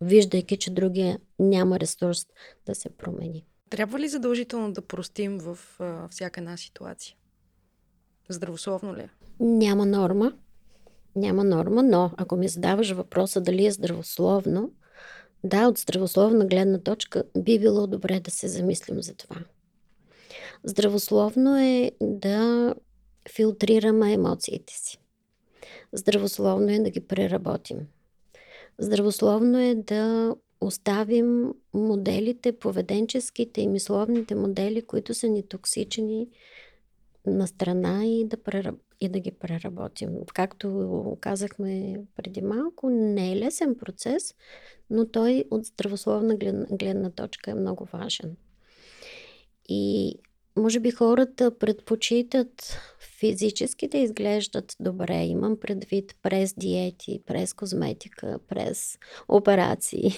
[0.00, 2.26] виждайки, че другия няма ресурс
[2.66, 3.44] да се промени.
[3.70, 7.16] Трябва ли задължително да простим в а, всяка една ситуация?
[8.28, 9.10] Здравословно ли е?
[9.40, 10.32] Няма норма.
[11.16, 14.72] Няма норма, но ако ми задаваш въпроса дали е здравословно,
[15.44, 19.36] да, от здравословна гледна точка би било добре да се замислим за това.
[20.64, 22.74] Здравословно е да
[23.30, 24.98] филтрираме емоциите си.
[25.92, 27.78] Здравословно е да ги преработим.
[28.78, 36.28] Здравословно е да оставим моделите, поведенческите и мисловните модели, които са ни токсични
[37.26, 38.74] на страна и да, прераб...
[39.00, 40.10] и да ги преработим.
[40.34, 44.34] Както казахме преди малко, не е лесен процес,
[44.90, 46.36] но той от здравословна
[46.70, 48.36] гледна, точка е много важен.
[49.68, 50.14] И
[50.58, 52.78] може би хората предпочитат
[53.18, 55.24] физически да изглеждат добре.
[55.24, 60.10] Имам предвид през диети, през козметика, през операции,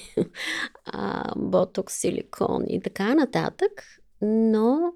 [1.37, 3.85] ботокс, силикон и така нататък,
[4.23, 4.93] но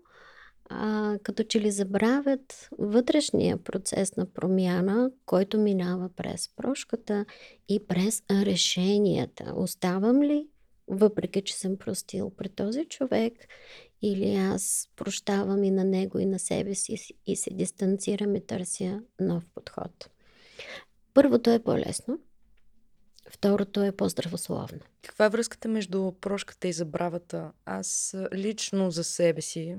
[0.70, 7.24] а, като че ли забравят вътрешния процес на промяна, който минава през прошката
[7.68, 9.52] и през решенията.
[9.56, 10.48] Оставам ли,
[10.88, 13.32] въпреки че съм простил пред този човек,
[14.06, 19.00] или аз прощавам и на него, и на себе си и се дистанцирам и търся
[19.20, 20.10] нов подход.
[21.14, 22.18] Първото е по-лесно,
[23.30, 24.78] второто е по-здравословно.
[25.02, 27.52] Каква е връзката между прошката и забравата?
[27.64, 29.76] Аз лично за себе си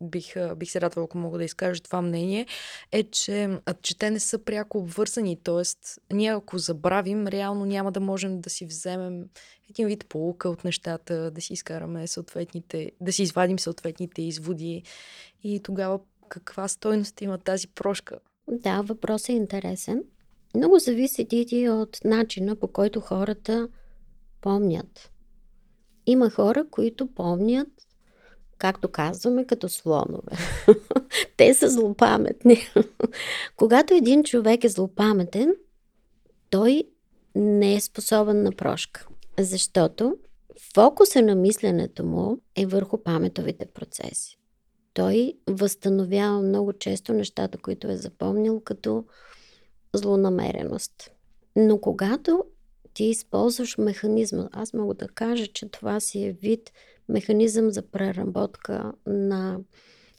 [0.00, 2.46] бих, бих се радвала, ако мога да изкажа това мнение,
[2.92, 5.38] е, че, че те не са пряко обвързани.
[5.42, 5.78] Тоест,
[6.12, 9.24] ние ако забравим, реално няма да можем да си вземем
[9.70, 14.82] един вид полука от нещата, да си изкараме съответните, да си извадим съответните изводи
[15.42, 18.18] и тогава каква стойност има тази прошка?
[18.48, 20.04] Да, въпросът е интересен.
[20.54, 23.68] Много зависи, Диди, от начина по който хората
[24.40, 25.10] помнят.
[26.06, 27.68] Има хора, които помнят,
[28.58, 30.32] както казваме, като слонове.
[31.36, 32.58] Те са злопаметни.
[33.56, 35.54] Когато един човек е злопаметен,
[36.50, 36.84] той
[37.34, 39.06] не е способен на прошка.
[39.38, 40.16] Защото
[40.74, 44.38] фокуса на мисленето му е върху паметовите процеси.
[44.94, 49.04] Той възстановява много често нещата, които е запомнил като
[49.98, 51.10] злонамереност.
[51.56, 52.44] Но когато
[52.94, 56.72] ти използваш механизма, аз мога да кажа, че това си е вид
[57.08, 59.58] механизъм за преработка на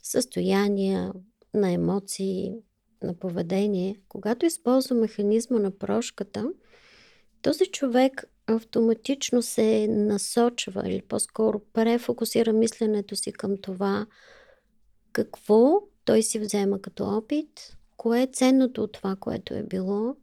[0.03, 1.13] състояния,
[1.53, 2.53] на емоции,
[3.03, 3.99] на поведение.
[4.09, 6.49] Когато използва механизма на прошката,
[7.41, 14.05] този човек автоматично се насочва или по-скоро префокусира мисленето си към това
[15.11, 20.15] какво той си взема като опит, кое е ценното от това, което е било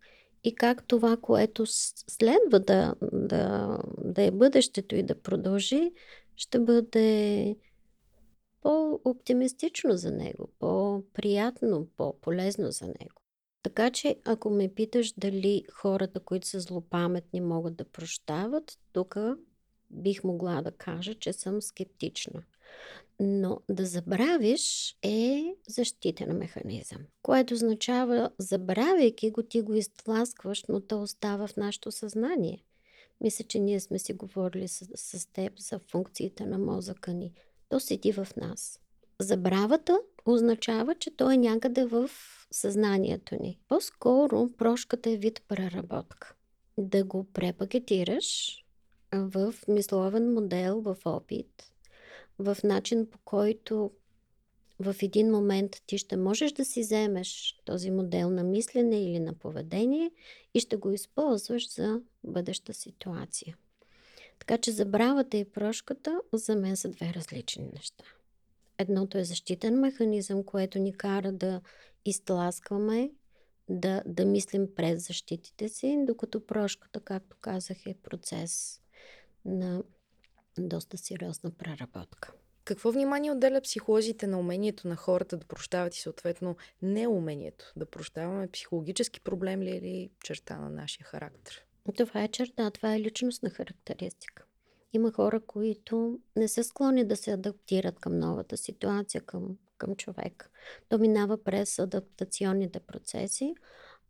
[0.44, 5.92] и как това, което следва да, да, да е бъдещето и да продължи,
[6.36, 7.56] ще бъде
[8.62, 13.22] по-оптимистично за него, по-приятно, по-полезно за него.
[13.62, 19.16] Така че, ако ме питаш дали хората, които са злопаметни, могат да прощават, тук
[19.90, 22.42] бих могла да кажа, че съм скептична.
[23.20, 31.02] Но да забравиш е защитен механизъм, което означава, забравяйки го, ти го изтласкваш, но то
[31.02, 32.64] остава в нашето съзнание.
[33.20, 37.32] Мисля, че ние сме си говорили с, с теб за функциите на мозъка ни.
[37.68, 38.80] То седи в нас.
[39.20, 42.10] Забравата означава, че то е някъде в
[42.50, 43.58] съзнанието ни.
[43.68, 46.34] По-скоро прошката е вид преработка.
[46.78, 48.58] Да го препакетираш
[49.12, 51.71] в мисловен модел, в опит,
[52.42, 53.90] в начин по който
[54.78, 59.34] в един момент ти ще можеш да си вземеш този модел на мислене или на
[59.34, 60.10] поведение
[60.54, 63.56] и ще го използваш за бъдеща ситуация.
[64.38, 68.04] Така че забравата и прошката за мен са две различни неща.
[68.78, 71.60] Едното е защитен механизъм, което ни кара да
[72.04, 73.10] изтласкваме,
[73.68, 78.80] да, да мислим през защитите си, докато прошката, както казах, е процес
[79.44, 79.82] на
[80.58, 82.32] доста сериозна преработка.
[82.64, 88.48] Какво внимание отделя психолозите на умението на хората да прощават и съответно неумението да прощаваме?
[88.48, 91.64] Психологически проблем ли е или черта на нашия характер?
[91.96, 94.44] Това е черта, това е личностна характеристика.
[94.92, 100.50] Има хора, които не са склонни да се адаптират към новата ситуация, към, към човек.
[100.88, 103.54] То минава през адаптационните процеси,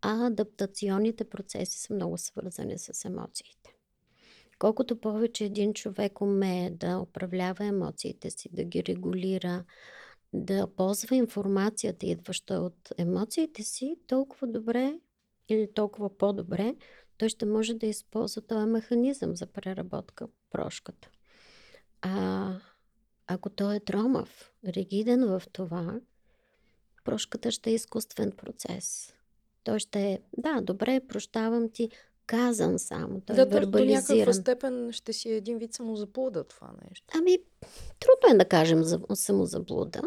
[0.02, 3.71] а адаптационните процеси са много свързани с емоциите.
[4.62, 9.64] Колкото повече един човек умее да управлява емоциите си, да ги регулира,
[10.32, 15.00] да ползва информацията, идваща от емоциите си, толкова добре
[15.48, 16.74] или толкова по-добре
[17.18, 21.10] той ще може да използва този механизъм за преработка, прошката.
[22.02, 22.54] А
[23.26, 26.00] ако той е тромав, ригиден в това,
[27.04, 29.14] прошката ще е изкуствен процес.
[29.64, 31.88] Той ще е, да, добре, прощавам ти,
[32.32, 34.04] казан само, той да, е вербализиран.
[34.06, 37.06] до някаква степен ще си един вид самозаблуда това нещо.
[37.18, 37.38] Ами,
[38.00, 40.02] трудно е да кажем за, самозаблуда.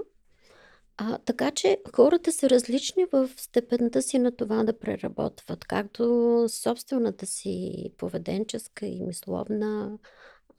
[0.98, 6.04] А, така че хората са различни в степента си на това да преработват, както
[6.50, 9.98] собствената си поведенческа и мисловна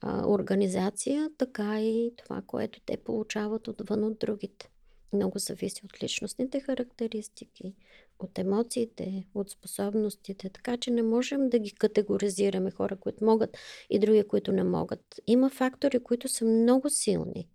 [0.01, 4.69] а, организация, така и това, което те получават отвън от другите.
[5.13, 7.75] Много зависи от личностните характеристики,
[8.19, 13.57] от емоциите, от способностите, така че не можем да ги категоризираме хора, които могат
[13.89, 15.19] и други, които не могат.
[15.27, 17.47] Има фактори, които са много силни.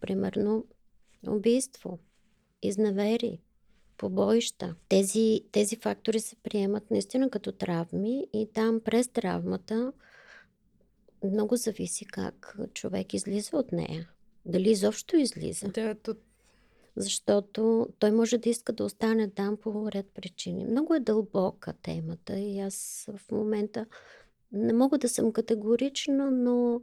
[0.00, 0.66] Примерно
[1.28, 1.98] убийство,
[2.62, 3.40] изневери,
[3.96, 4.74] побоища.
[4.88, 9.92] Тези, тези фактори се приемат наистина като травми и там през травмата
[11.24, 14.10] много зависи как човек излиза от нея.
[14.44, 15.68] Дали изобщо излиза.
[15.68, 16.14] Да, то...
[16.96, 20.64] Защото той може да иска да остане там по ред причини.
[20.64, 23.86] Много е дълбока темата и аз в момента
[24.52, 26.82] не мога да съм категорична, но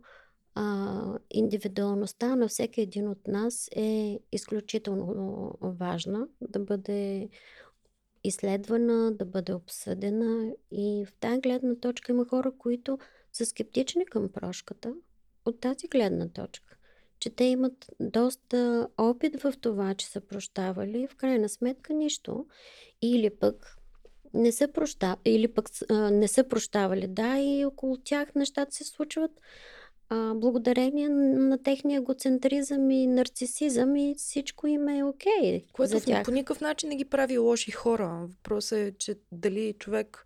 [0.56, 7.30] а, индивидуалността на всеки един от нас е изключително важна да бъде
[8.24, 13.00] изследвана, да бъде обсъдена и в тази гледна точка има хора, които
[13.34, 14.94] са скептични към прошката
[15.46, 16.78] от тази гледна точка,
[17.24, 22.46] че те имат доста опит в това, че са прощавали, в крайна сметка нищо,
[23.02, 23.78] или пък
[24.34, 25.18] не са, проща...
[25.26, 27.08] или пък, а, не са прощавали.
[27.08, 29.32] Да, и около тях нещата се случват
[30.10, 35.32] а, благодарение на техния егоцентризъм и нарцисизъм и всичко им е окей.
[35.42, 36.26] Okay Което за тях.
[36.26, 38.28] по никакъв начин не ги прави лоши хора.
[38.30, 40.26] Въпросът е, че дали човек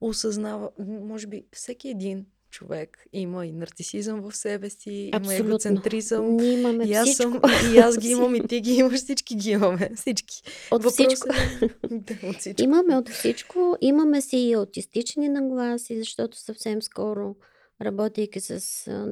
[0.00, 5.38] осъзнава, може би всеки един човек има и нарцисизъм в себе си, Абсолютно.
[5.38, 6.36] има егоцентризъм.
[6.36, 7.32] Ние имаме и аз всичко.
[7.32, 9.90] Съм, и аз ги имам, и ти ги имаш, всички ги имаме.
[9.96, 10.42] Всички.
[10.70, 11.28] От Въпрос всичко.
[11.90, 12.62] Да, от всичко.
[12.62, 13.76] Имаме от всичко.
[13.80, 17.36] Имаме си и аутистични нагласи, защото съвсем скоро
[17.82, 18.60] работейки с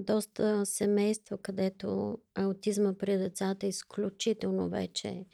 [0.07, 5.25] доста семейства, където аутизма при децата е изключително вече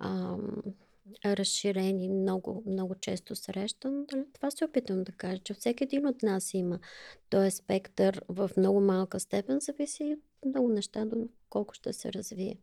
[0.00, 0.62] ам,
[1.24, 4.06] разширени, много, много често срещан.
[4.32, 6.78] Това се опитвам да кажа, че всеки един от нас има
[7.30, 12.58] този спектър в много малка степен, зависи от много неща, до колко ще се развие.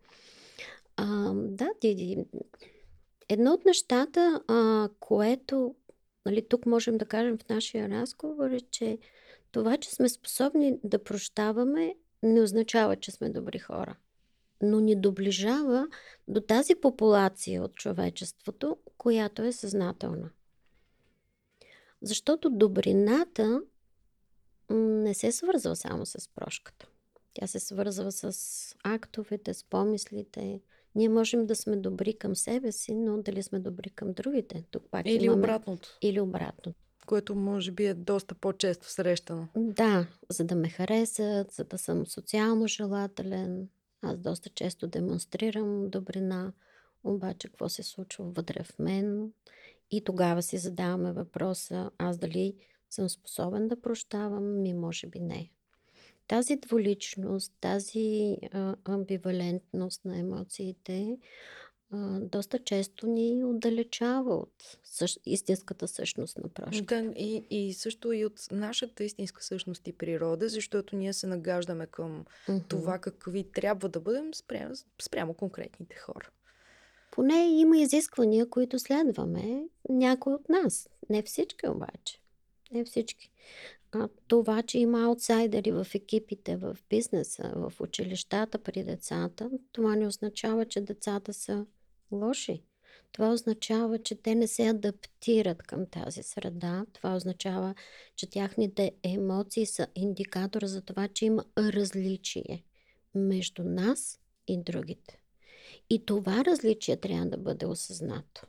[0.97, 2.25] А, да, Диди,
[3.29, 5.75] едно от нещата, а, което
[6.25, 8.97] нали, тук можем да кажем в нашия разговор е, че
[9.51, 13.95] Това, че сме способни да прощаваме, не означава, че сме добри хора.
[14.61, 15.87] Но ни доближава
[16.27, 20.29] до тази популация от човечеството, която е съзнателна.
[22.01, 23.61] Защото добрината
[24.69, 26.87] не се свързва само с прошката.
[27.33, 30.61] Тя се свързва с актовете, с помислите.
[30.95, 34.63] Ние можем да сме добри към себе си, но дали сме добри към другите?
[34.71, 35.39] Тук пак Или имаме...
[35.39, 35.97] обратното.
[36.01, 36.73] Или обратно.
[37.05, 39.47] Което може би е доста по-често срещано.
[39.55, 43.67] Да, за да ме харесат, за да съм социално желателен.
[44.01, 46.53] Аз доста често демонстрирам добрина,
[47.03, 49.31] обаче какво се случва вътре в мен?
[49.91, 52.55] И тогава си задаваме въпроса, аз дали
[52.89, 55.49] съм способен да прощавам, ми може би не.
[56.27, 61.17] Тази дволичност, тази а, амбивалентност на емоциите
[61.91, 67.03] а, доста често ни отдалечава от същ, истинската същност на прошка.
[67.03, 71.87] Да, и, и също и от нашата истинска същност и природа, защото ние се нагаждаме
[71.87, 72.59] към Мгм.
[72.67, 76.29] това какви трябва да бъдем спрямо, спрямо конкретните хора.
[77.11, 80.89] Поне има изисквания, които следваме някой от нас.
[81.09, 82.21] Не всички обаче.
[82.71, 83.31] Не всички.
[83.91, 90.07] А, това, че има аутсайдери в екипите, в бизнеса, в училищата при децата, това не
[90.07, 91.65] означава, че децата са
[92.11, 92.63] лоши.
[93.11, 96.85] Това означава, че те не се адаптират към тази среда.
[96.93, 97.75] Това означава,
[98.15, 102.63] че тяхните емоции са индикатор за това, че има различие
[103.15, 105.19] между нас и другите.
[105.89, 108.47] И това различие трябва да бъде осъзнато.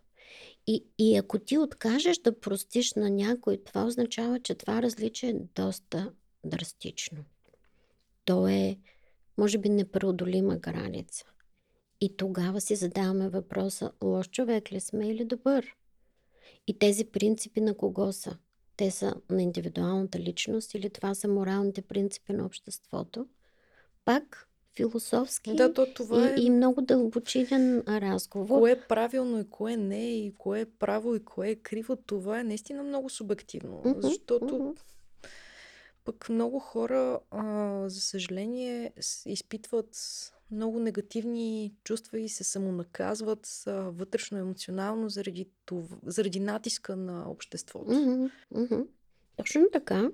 [0.67, 5.41] И, и ако ти откажеш да простиш на някой, това означава, че това различие е
[5.55, 6.13] доста
[6.45, 7.25] драстично.
[8.25, 8.79] То е,
[9.39, 11.25] може би, непреодолима граница.
[12.01, 15.77] И тогава си задаваме въпроса, лош човек ли сме или добър?
[16.67, 18.37] И тези принципи на кого са?
[18.77, 23.27] Те са на индивидуалната личност или това са моралните принципи на обществото?
[24.05, 28.59] Пак философски Да, то това е и, и много дълбочинен разговор.
[28.59, 31.97] кое е правилно и кое не, и кое е право и кое е криво.
[31.97, 34.71] Това е наистина много субективно, Мгм, защото мгм.
[36.05, 38.93] пък много хора, а, за съжаление,
[39.27, 39.89] изпитват
[40.51, 47.93] много негативни чувства и се самонаказват вътрешно емоционално заради, това, заради натиска на обществото.
[47.93, 48.81] Мгм, мгм.
[49.37, 50.11] Точно така.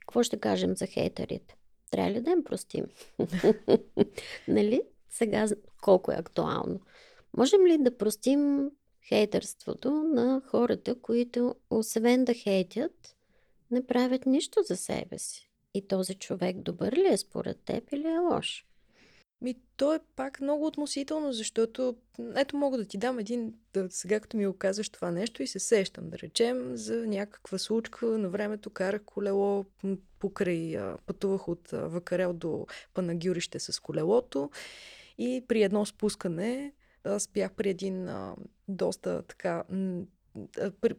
[0.00, 1.56] Какво ще кажем за хейтерите?
[1.90, 2.84] Трябва ли да им простим?
[4.48, 4.82] нали?
[5.10, 5.46] Сега
[5.82, 6.80] колко е актуално.
[7.36, 8.70] Можем ли да простим
[9.08, 13.16] хейтерството на хората, които освен да хейтят,
[13.70, 15.50] не правят нищо за себе си?
[15.74, 18.65] И този човек добър ли е според теб или е лош?
[19.46, 21.96] Ми, то е пак много относително, защото
[22.36, 25.46] ето мога да ти дам един, да, сега като ми го казваш това нещо и
[25.46, 28.06] се сещам, да речем, за някаква случка.
[28.06, 29.64] На времето карах колело
[30.18, 30.76] покрай,
[31.06, 34.50] пътувах от Вакарел до Панагюрище с колелото
[35.18, 36.72] и при едно спускане
[37.04, 38.36] аз бях при един а,
[38.68, 39.64] доста така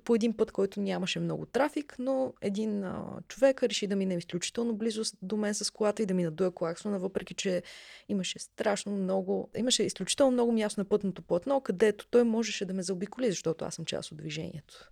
[0.03, 4.75] по един път, който нямаше много трафик, но един а, човек реши да мине изключително
[4.75, 7.63] близо до мен с колата и да ми надуе клаксона, въпреки че
[8.09, 12.83] имаше страшно много, имаше изключително много място на пътното платно, където той можеше да ме
[12.83, 14.89] заобиколи, защото аз съм част от движението.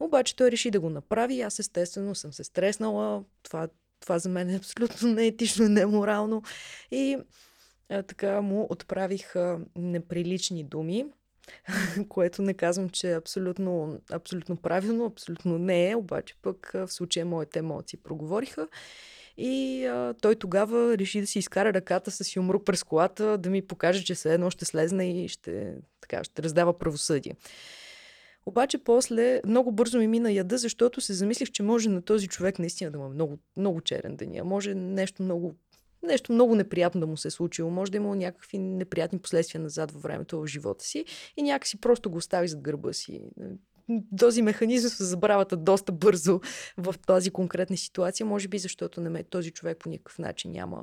[0.00, 3.24] Обаче той реши да го направи и аз естествено съм се стреснала.
[3.42, 3.68] Това,
[4.00, 6.42] това за мен е абсолютно неетично и неморално.
[6.90, 7.18] И
[7.88, 11.06] а, така му отправих а, неприлични думи,
[12.08, 17.26] което не казвам, че е абсолютно, абсолютно правилно, абсолютно не е, обаче пък в случая
[17.26, 18.68] моите емоции проговориха.
[19.36, 23.62] И а, той тогава реши да си изкара ръката с юмрук през колата, да ми
[23.62, 27.36] покаже, че все едно ще слезне и ще, така, ще раздава правосъдие.
[28.46, 32.58] Обаче после много бързо ми мина яда, защото се замислих, че може на този човек
[32.58, 34.44] наистина да му е много, много черен деня.
[34.44, 35.54] Може нещо много,
[36.02, 37.70] нещо много неприятно да му се е случило.
[37.70, 41.04] Може да е имало някакви неприятни последствия назад във времето в живота си
[41.36, 43.20] и някакси просто го остави зад гърба си.
[44.18, 46.40] Този механизъм с забравата доста бързо
[46.76, 50.82] в тази конкретна ситуация, може би защото не ме, този човек по никакъв начин няма,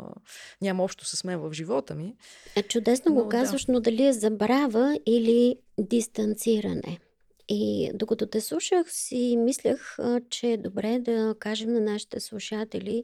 [0.62, 2.16] няма общо с мен в живота ми.
[2.56, 3.30] Е, чудесно Но го да.
[3.30, 7.00] казваш, но дали е забрава или дистанциране?
[7.50, 13.04] И докато те слушах, си мислех, а, че е добре да кажем на нашите слушатели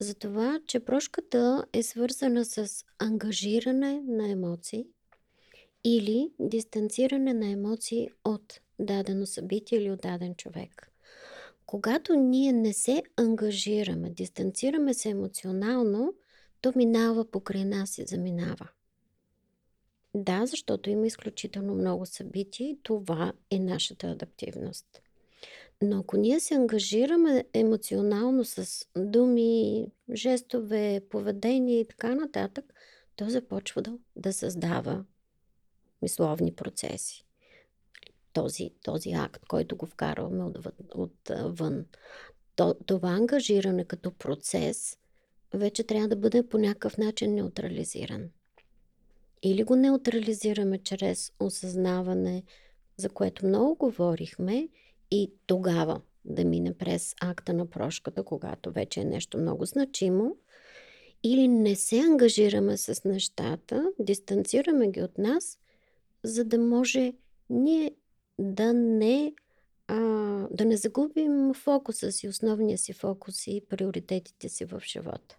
[0.00, 4.86] за това, че прошката е свързана с ангажиране на емоции
[5.84, 10.92] или дистанциране на емоции от дадено събитие или от даден човек.
[11.66, 16.14] Когато ние не се ангажираме, дистанцираме се емоционално,
[16.60, 18.68] то минава покрай нас и заминава.
[20.14, 25.02] Да, защото има изключително много събития и това е нашата адаптивност.
[25.82, 32.74] Но ако ние се ангажираме емоционално с думи, жестове, поведение и така нататък,
[33.16, 35.04] то започва да, да създава
[36.02, 37.26] мисловни процеси.
[38.32, 40.72] Този, този акт, който го вкарваме отвън.
[40.94, 41.86] От, вън.
[42.56, 44.98] То, това ангажиране като процес
[45.54, 48.30] вече трябва да бъде по някакъв начин неутрализиран.
[49.42, 52.42] Или го неутрализираме чрез осъзнаване,
[52.96, 54.68] за което много говорихме,
[55.10, 60.36] и тогава да мине през акта на прошката, когато вече е нещо много значимо,
[61.22, 65.58] или не се ангажираме с нещата, дистанцираме ги от нас,
[66.22, 67.12] за да може
[67.50, 67.94] ние
[68.38, 69.34] да не,
[69.88, 69.96] а,
[70.50, 75.38] да не загубим фокуса си, основния си фокус и приоритетите си в живота.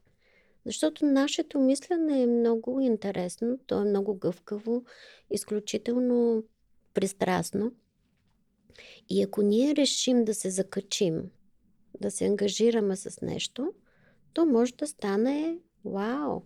[0.66, 4.84] Защото нашето мислене е много интересно, то е много гъвкаво,
[5.32, 6.44] изключително
[6.94, 7.72] пристрастно.
[9.10, 11.30] И ако ние решим да се закачим,
[12.02, 13.74] да се ангажираме с нещо,
[14.34, 16.42] то може да стане вау,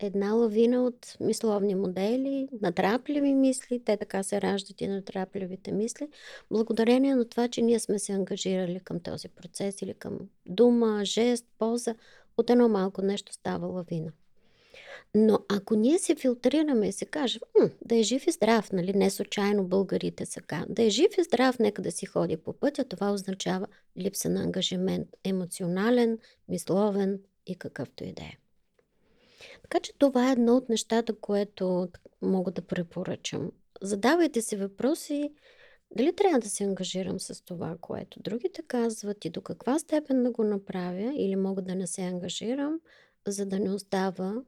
[0.00, 6.08] една лавина от мисловни модели, натрапливи мисли, те така се раждат и натрапливите мисли,
[6.50, 11.46] благодарение на това, че ние сме се ангажирали към този процес или към дума, жест,
[11.58, 11.94] поза,
[12.36, 14.12] от едно малко нещо става лавина.
[15.14, 17.40] Но ако ние се филтрираме и се кажем,
[17.84, 21.22] да е жив и здрав, нали, не случайно българите са ка, да е жив и
[21.22, 23.66] здрав, нека да си ходи по пътя, това означава
[23.98, 28.36] липса на ангажимент, емоционален, мисловен и какъвто и да е.
[29.62, 31.88] Така че това е едно от нещата, което
[32.22, 33.52] мога да препоръчам.
[33.82, 35.32] Задавайте си въпроси,
[35.96, 40.30] дали трябва да се ангажирам с това, което другите казват и до каква степен да
[40.30, 42.80] го направя или мога да не се ангажирам,
[43.26, 44.42] за да не остава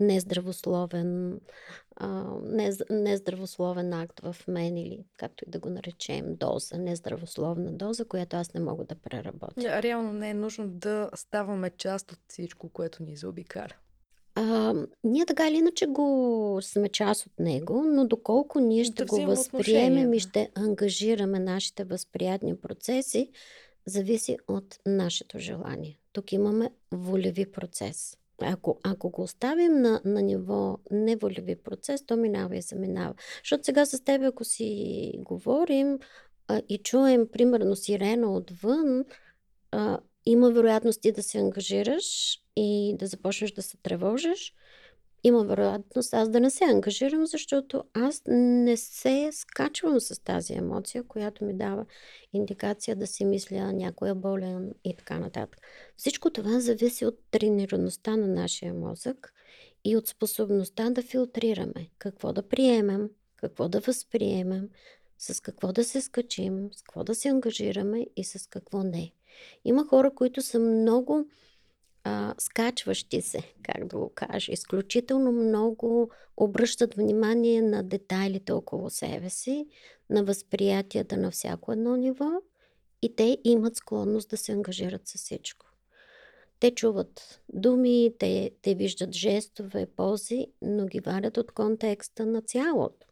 [0.00, 1.40] нездравословен,
[1.96, 2.24] а,
[2.90, 8.54] нездравословен акт в мен или както и да го наречем доза, нездравословна доза, която аз
[8.54, 9.82] не мога да преработя.
[9.82, 13.74] Реално не е нужно да ставаме част от всичко, което ни заобикаля.
[14.34, 14.74] А,
[15.04, 19.26] ние така или иначе го сме част от него, но доколко ние ще да го
[19.26, 23.30] възприемем и ще ангажираме нашите възприятни процеси,
[23.86, 25.98] зависи от нашето желание.
[26.12, 28.16] Тук имаме волеви процес.
[28.42, 33.14] Ако, ако го оставим на, на ниво неволеви процес, то минава и заминава.
[33.44, 35.98] Защото сега с теб, ако си говорим
[36.48, 39.04] а, и чуем, примерно, сирена отвън,
[39.70, 44.54] а, има вероятности да се ангажираш и да започнеш да се тревожиш.
[45.26, 51.02] Има вероятност аз да не се ангажирам, защото аз не се скачвам с тази емоция,
[51.02, 51.86] която ми дава
[52.32, 55.60] индикация да си мисля някой е болен и така нататък.
[55.96, 59.32] Всичко това зависи от тренираността на нашия мозък
[59.84, 64.68] и от способността да филтрираме какво да приемем, какво да възприемем,
[65.18, 69.12] с какво да се скачим, с какво да се ангажираме и с какво не.
[69.64, 71.26] Има хора, които са много
[72.38, 79.66] скачващи се, как да го кажа, изключително много обръщат внимание на детайлите около себе си,
[80.10, 82.30] на възприятията на всяко едно ниво
[83.02, 85.66] и те имат склонност да се ангажират с всичко.
[86.60, 93.06] Те чуват думи, те, те виждат жестове, пози, но ги варят от контекста на цялото.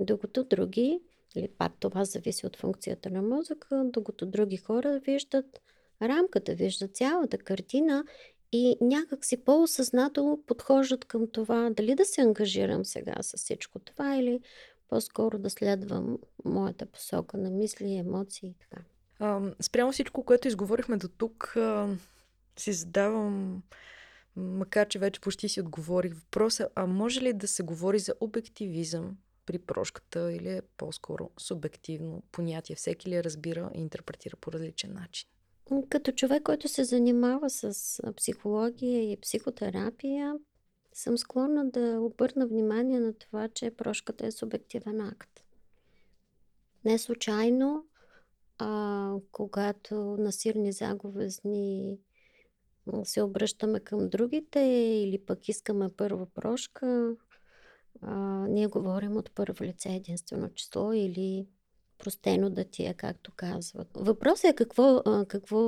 [0.00, 1.00] Докато други
[1.36, 5.60] или пак това зависи от функцията на мозъка, докато други хора виждат
[6.02, 8.04] рамката, виждат цялата картина
[8.52, 14.16] и някак си по-осъзнато подхождат към това дали да се ангажирам сега с всичко това
[14.16, 14.40] или
[14.88, 18.82] по-скоро да следвам моята посока на мисли, емоции и така.
[19.18, 21.56] А, спрямо всичко, което изговорихме до тук,
[22.56, 23.62] си задавам,
[24.36, 29.16] макар че вече почти си отговорих въпроса, а може ли да се говори за обективизъм
[29.46, 32.76] при прошката или е по-скоро субективно понятие?
[32.76, 35.28] Всеки ли разбира и интерпретира по различен начин?
[35.88, 40.34] Като човек, който се занимава с психология и психотерапия,
[40.92, 45.44] съм склонна да обърна внимание на това, че прошката е субективен акт.
[46.84, 47.86] Не случайно,
[48.58, 51.98] а, когато на сирни заговезни
[53.04, 54.60] се обръщаме към другите
[55.04, 57.16] или пък искаме първа прошка,
[58.02, 58.14] а,
[58.48, 61.46] ние говорим от първо лице единствено число или
[62.04, 63.88] простено да ти е, както казват.
[63.94, 65.58] Въпросът е какво, какво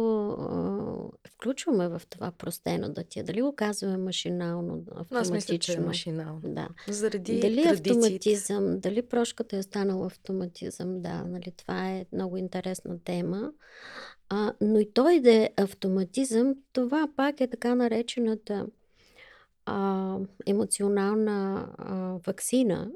[1.26, 3.22] включваме в това простено да ти е.
[3.22, 5.18] Дали го казваме машинално, автоматично.
[5.18, 6.40] Аз мисля, че е машинално.
[6.44, 6.68] Да.
[6.88, 12.98] Заради дали е автоматизъм, дали прошката е станала автоматизъм, да, нали, това е много интересна
[13.04, 13.52] тема.
[14.28, 18.66] А, но и той да е автоматизъм, това пак е така наречената
[19.66, 20.16] а,
[20.46, 21.94] емоционална а,
[22.26, 22.90] вакцина,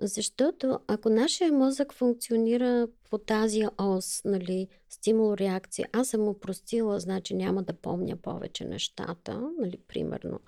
[0.00, 7.62] Защото ако нашия мозък функционира по тази ос, нали, стимул-реакция, аз съм упростила, значи няма
[7.62, 10.40] да помня повече нещата, нали, примерно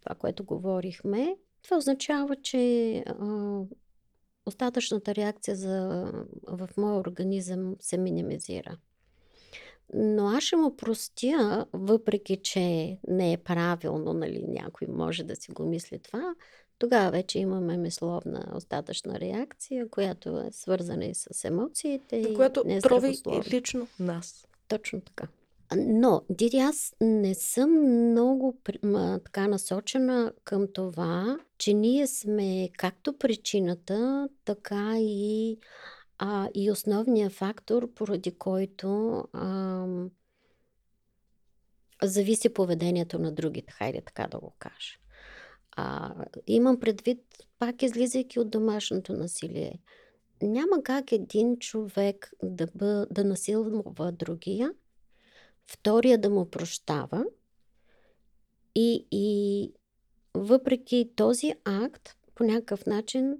[0.00, 3.60] това, което говорихме, това означава, че а,
[4.46, 6.04] остатъчната реакция за,
[6.48, 8.76] в моя организъм се минимизира.
[9.94, 15.52] Но аз ще му простя, въпреки че не е правилно, нали, някой може да си
[15.52, 16.34] го мисли това,
[16.78, 22.34] тогава вече имаме мисловна остатъчна реакция, която е свързана и с емоциите.
[22.34, 23.16] Която и не е трови
[23.50, 24.46] лично нас.
[24.68, 25.28] Точно така.
[25.76, 27.70] Но, Диди, аз не съм
[28.10, 35.58] много ма, така насочена към това, че ние сме както причината, така и,
[36.18, 40.10] а, и основния фактор, поради който ам,
[42.02, 44.98] зависи поведението на другите, хайде така да го кажа.
[45.76, 46.14] А,
[46.46, 47.20] имам предвид,
[47.58, 49.78] пак излизайки от домашното насилие,
[50.42, 54.72] няма как един човек да, бъ, да насилва другия,
[55.66, 57.24] втория да му прощава
[58.74, 59.72] и, и
[60.34, 63.36] въпреки този акт, по някакъв начин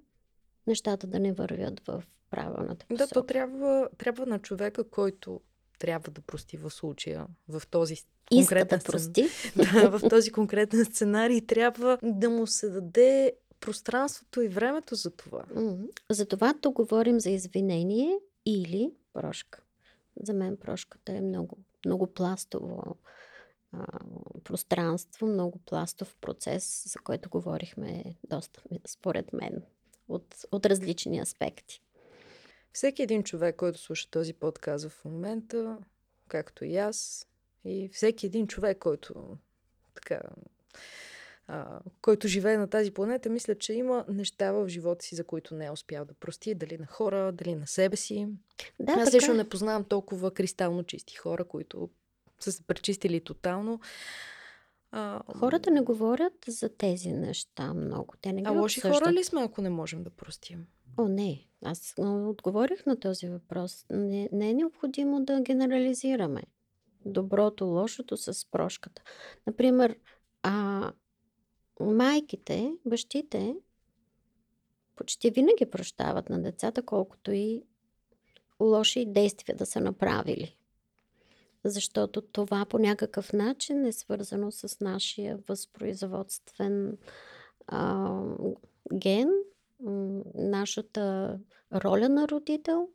[0.67, 3.15] нещата да не вървят в правилната Да, посока.
[3.15, 5.41] то трябва, трябва на човека, който
[5.85, 9.29] трябва да прости в случая, в този Иска конкретен да прости.
[9.57, 15.45] да, в този конкретен сценарий трябва да му се даде пространството и времето за това.
[15.55, 15.85] Мгм.
[16.11, 19.63] Затова тук говорим за извинение или прошка.
[20.23, 22.97] За мен прошката е много, много пластово
[23.73, 23.87] а,
[24.45, 29.63] пространство, много пластов процес, за който говорихме доста, според мен,
[30.09, 31.83] от, от различни аспекти.
[32.75, 35.79] Всеки един човек, който слуша този подкаст в момента,
[36.29, 37.27] както и аз,
[37.65, 39.39] и всеки един човек, който
[39.95, 40.21] така
[41.47, 45.55] а, който живее на тази планета, мисля, че има неща в живота си, за които
[45.55, 48.29] не е успял да прости, дали на хора, дали на себе си.
[48.81, 49.37] Да, Аз така лично е.
[49.37, 51.91] не познавам толкова кристално чисти хора, които
[52.41, 53.81] са се пречистили тотално.
[54.91, 58.15] А, Хората не говорят за тези неща много.
[58.21, 58.99] Те не ги а лоши обсъждат.
[59.03, 60.67] хора ли сме, ако не можем да простим?
[60.97, 61.47] О, не.
[61.65, 63.87] Аз отговорих на този въпрос.
[63.91, 66.43] Не, не е необходимо да генерализираме
[67.05, 69.03] доброто, лошото с прошката.
[69.47, 69.97] Например,
[70.43, 70.93] а,
[71.81, 73.57] майките, бащите
[74.97, 77.63] почти винаги прощават на децата, колкото и
[78.61, 80.57] лоши действия да са направили.
[81.65, 86.99] Защото това по някакъв начин е свързано с нашия възпроизводствен
[87.67, 88.21] а,
[88.95, 89.29] ген,
[90.35, 91.39] нашата
[91.75, 92.89] роля на родител.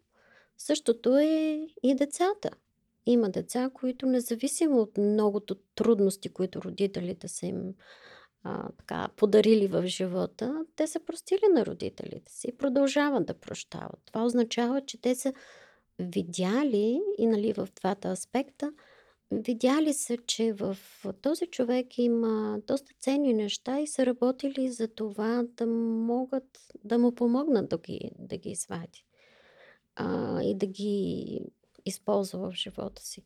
[0.57, 2.49] Същото е и децата.
[3.05, 7.73] Има деца, които независимо от многото трудности, които родителите са им
[8.43, 13.99] а, така, подарили в живота, те са простили на родителите си и продължават да прощават.
[14.05, 15.33] Това означава, че те са
[15.99, 18.71] видяли и нали, в двата аспекта,
[19.31, 20.77] видяли са, че в
[21.21, 27.15] този човек има доста ценни неща и са работили за това да могат да му
[27.15, 29.05] помогнат да ги, да ги извади
[29.95, 31.41] а, и да ги
[31.85, 33.25] използва в живота си.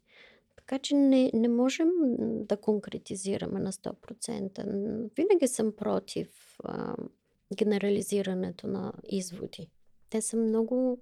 [0.56, 1.90] Така че не, не можем
[2.20, 4.60] да конкретизираме на 100%.
[4.60, 6.96] Н- Винаги съм против а,
[7.56, 9.70] генерализирането на изводи.
[10.10, 11.02] Те са много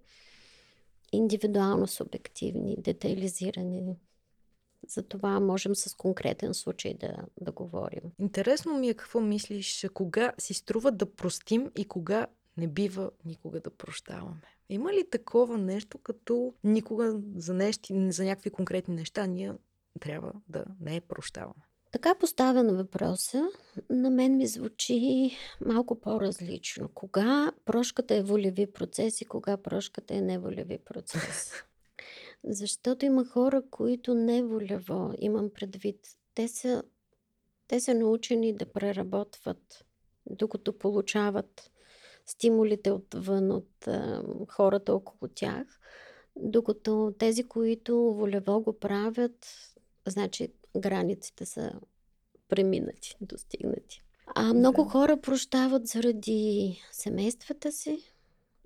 [1.12, 3.96] индивидуално субективни, детайлизирани.
[4.88, 8.02] Затова можем с конкретен случай да, да говорим.
[8.20, 12.28] Интересно ми е какво мислиш, кога си струва да простим и кога
[12.58, 14.42] не бива никога да прощаваме.
[14.70, 19.54] Има ли такова нещо, като никога за, нещи, за някакви конкретни неща ние
[20.00, 21.64] трябва да не прощаваме?
[21.92, 23.48] Така поставен въпроса,
[23.90, 25.32] на мен ми звучи
[25.66, 26.90] малко по-различно.
[26.94, 31.52] Кога прошката е волеви процес и кога прошката е неволеви процес?
[32.44, 36.00] Защото има хора, които не волево, имам предвид,
[36.36, 36.84] те са,
[37.68, 39.86] те са научени да преработват,
[40.30, 41.72] докато получават
[42.26, 45.80] стимулите отвън от а, хората около тях,
[46.36, 49.48] докато тези, които волево го правят,
[50.08, 51.72] значи границите са
[52.48, 54.02] преминати, достигнати.
[54.36, 54.90] А много Да.
[54.90, 58.11] хора прощават заради семействата си,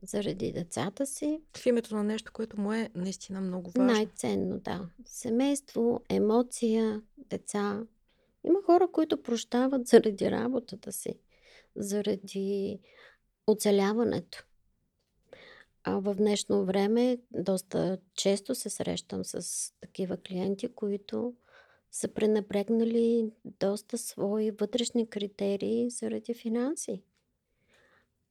[0.05, 1.41] заради децата си.
[1.57, 3.93] В името на нещо, което му е наистина много важно.
[3.93, 4.89] Най-ценно, да.
[5.05, 7.83] Семейство, емоция, деца.
[8.43, 11.19] Има хора, които прощават заради работата си,
[11.75, 12.79] заради
[13.47, 14.45] оцеляването.
[15.83, 21.33] А в днешно време доста често се срещам с такива клиенти, които
[21.91, 27.01] са пренебрегнали доста свои вътрешни критерии заради финанси.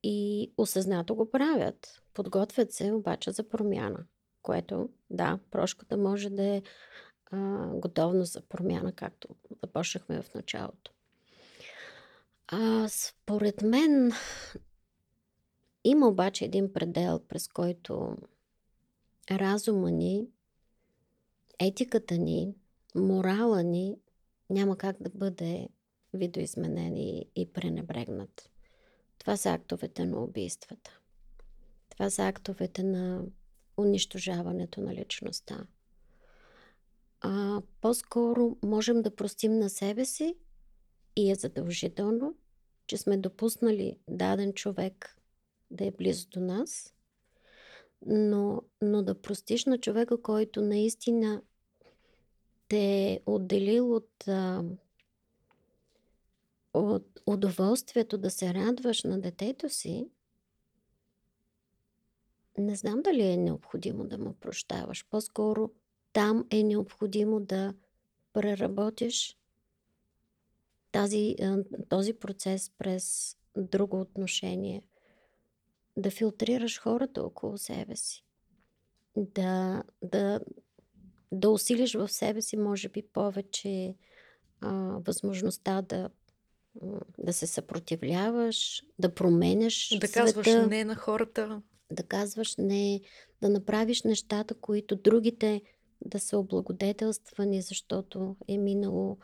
[0.06, 2.02] И осъзнато го правят.
[2.14, 4.04] Подготвят се обаче за промяна.
[4.42, 6.62] Което, да, прошката може да е
[7.30, 9.28] а, готовност за промяна, както
[9.62, 10.92] започнахме в началото.
[12.48, 14.12] А, според мен
[15.84, 18.16] има обаче един предел, през който
[19.30, 20.26] разума ни,
[21.58, 22.54] етиката ни,
[22.94, 23.96] морала ни
[24.50, 25.68] няма как да бъде
[26.12, 28.50] видоизменен и, и пренебрегнат.
[29.24, 31.00] Това са актовете на убийствата.
[31.90, 33.24] Това са актовете на
[33.76, 35.66] унищожаването на личността.
[37.20, 40.36] А, по-скоро можем да простим на себе си
[41.16, 42.34] и е задължително,
[42.86, 45.20] че сме допуснали даден човек
[45.70, 46.94] да е близо до нас,
[48.06, 51.42] но, но да простиш на човека, който наистина
[52.68, 54.64] те е отделил от, а,
[56.74, 60.08] от удоволствието да се радваш на детето си,
[62.58, 65.06] не знам дали е необходимо да му прощаваш.
[65.10, 65.70] По-скоро
[66.12, 67.74] там е необходимо да
[68.32, 69.38] преработиш
[70.92, 71.36] тази,
[71.88, 74.82] този процес през друго отношение.
[75.96, 78.24] Да филтрираш хората около себе си.
[79.16, 80.40] Да, да,
[81.32, 83.94] да усилиш в себе си, може би, повече
[84.60, 84.72] а,
[85.06, 86.10] възможността да,
[87.18, 91.62] да се съпротивляваш, да променяш Да света, казваш не на хората.
[91.92, 93.00] да казваш не,
[93.42, 95.62] да направиш нещата, които другите
[96.04, 99.18] да са облагодетелствани, защото е минало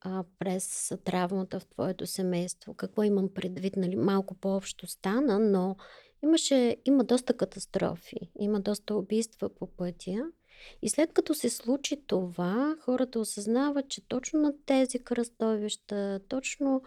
[0.00, 2.74] а, през травмата в твоето семейство.
[2.74, 3.76] Какво имам предвид?
[3.76, 3.96] Нали?
[3.96, 5.76] Малко по-общо стана, но
[6.22, 10.24] имаше, има доста катастрофи, има доста убийства по пътя.
[10.82, 16.82] И след като се случи това, хората осъзнават, че точно на тези кръстовища, точно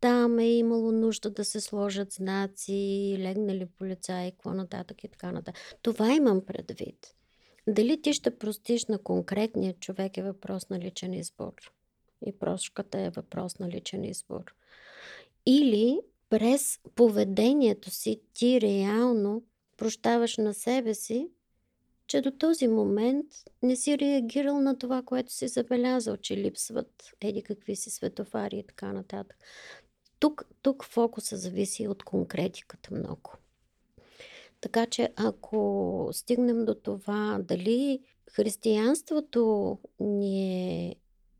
[0.00, 5.54] там е имало нужда да се сложат знаци, легнали полицаи, какво нататък и така нататък.
[5.82, 7.14] Това имам предвид.
[7.66, 11.52] Дали ти ще простиш на конкретния човек е въпрос на личен избор.
[12.26, 14.44] И прошката е въпрос на личен избор.
[15.46, 16.00] Или
[16.30, 19.42] през поведението си ти реално
[19.76, 21.28] прощаваш на себе си,
[22.10, 23.26] че до този момент
[23.62, 28.66] не си реагирал на това, което си забелязал, че липсват еди какви си светофари и
[28.66, 29.36] така нататък.
[30.18, 33.32] Тук, тук фокуса зависи от конкретиката много.
[34.60, 38.00] Така че ако стигнем до това дали
[38.30, 40.96] християнството ни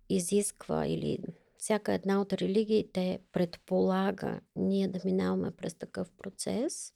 [0.08, 1.18] изисква или
[1.58, 6.92] всяка една от религиите предполага ние да минаваме през такъв процес,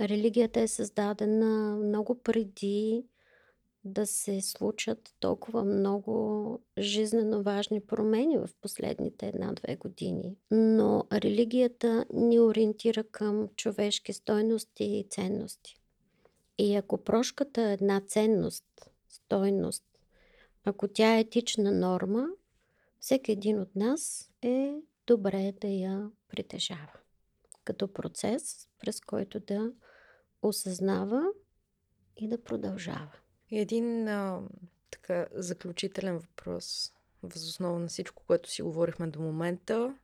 [0.00, 3.04] религията е създадена много преди
[3.84, 10.36] да се случат толкова много жизнено важни промени в последните една-две години.
[10.50, 15.76] Но религията ни ориентира към човешки стойности и ценности.
[16.58, 19.84] И ако прошката е една ценност, стойност,
[20.64, 22.26] ако тя е етична норма,
[23.00, 24.74] всеки един от нас е
[25.06, 26.92] добре да я притежава.
[27.64, 29.72] Като процес, през който да
[30.48, 31.22] осъзнава
[32.16, 33.12] и да продължава.
[33.50, 34.42] Един а,
[34.90, 36.92] така заключителен въпрос,
[37.22, 39.94] възоснова на всичко, което си говорихме до момента.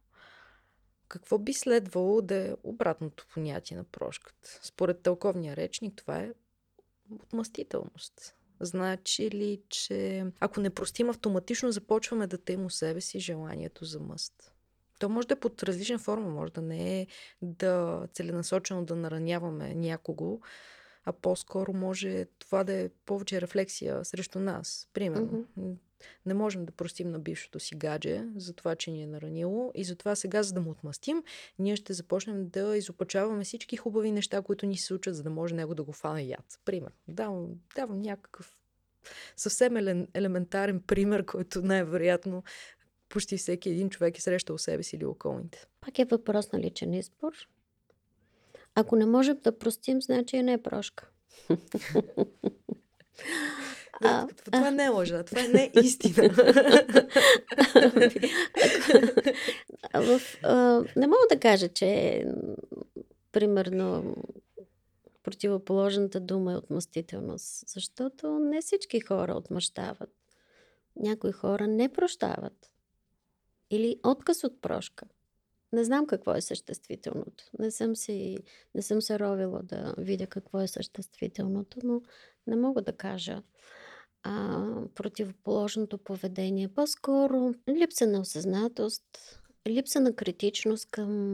[1.09, 4.61] Какво би следвало да е обратното понятие на прошката?
[4.63, 6.33] Според тълковния речник това е
[7.21, 8.35] отмъстителност.
[8.61, 14.01] Значи ли, че ако не простим, автоматично започваме да тем у себе си желанието за
[14.01, 14.52] мъст?
[15.03, 17.07] То може да е под различна форма, може да не е
[17.43, 20.41] да целенасочено да нараняваме някого,
[21.05, 24.89] а по-скоро може това да е повече рефлексия срещу нас.
[24.95, 25.75] Примерно, mm-hmm.
[26.27, 29.85] не можем да простим на бившото си гадже за това, че ни е наранило и
[29.85, 31.23] затова сега, за да му отмъстим,
[31.59, 35.55] ние ще започнем да изопачаваме всички хубави неща, които ни се случат, за да може
[35.55, 36.61] него да го фане яд.
[36.65, 36.93] Пример.
[37.09, 38.59] Давам, давам някакъв
[39.37, 39.77] съвсем
[40.15, 42.43] елементарен пример, който най-вероятно
[43.13, 45.67] почти всеки един човек е срещал себе си или околните.
[45.81, 47.33] Пак е въпрос на личен избор.
[48.75, 51.11] Ако не можем да простим, значи не е прошка.
[54.05, 56.29] А, това не е лъжа, това не е истина.
[59.95, 62.25] в, а, не мога да кажа, че
[63.33, 64.17] примерно
[65.23, 70.11] противоположната дума е отмъстителност, защото не всички хора отмъщават.
[70.97, 72.73] Някои хора не прощават.
[73.73, 75.07] Или отказ от прошка.
[75.73, 77.45] Не знам какво е съществителното.
[77.59, 78.39] Не съм, си,
[78.75, 82.03] не съм се ровила да видя какво е съществителното, но
[82.47, 83.43] не мога да кажа
[84.23, 86.69] а, противоположното поведение.
[86.69, 91.33] По-скоро липса на осъзнатост, липса на критичност към,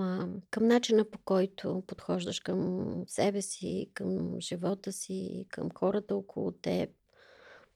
[0.50, 6.90] към начина по който подхождаш към себе си, към живота си, към хората около теб.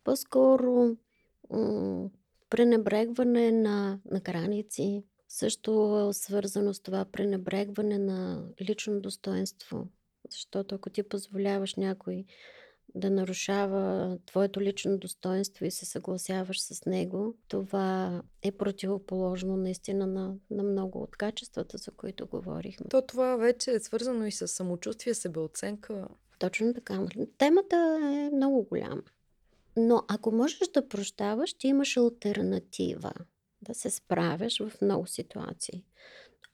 [0.04, 0.96] По-скоро
[2.52, 9.88] пренебрегване на, на граници, също свързано с това пренебрегване на лично достоинство.
[10.30, 12.24] Защото ако ти позволяваш някой
[12.94, 20.34] да нарушава твоето лично достоинство и се съгласяваш с него, това е противоположно наистина на,
[20.50, 22.86] на много от качествата, за които говорихме.
[22.90, 26.08] То това вече е свързано и с самочувствие, себеоценка.
[26.38, 27.06] Точно така.
[27.38, 29.02] Темата е много голяма.
[29.76, 33.12] Но ако можеш да прощаваш, ти имаш альтернатива
[33.62, 35.84] да се справяш в много ситуации.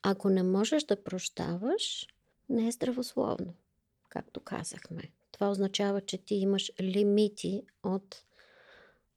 [0.01, 2.07] Ако не можеш да прощаваш,
[2.49, 3.53] не е здравословно,
[4.09, 5.11] както казахме.
[5.31, 8.23] Това означава, че ти имаш лимити от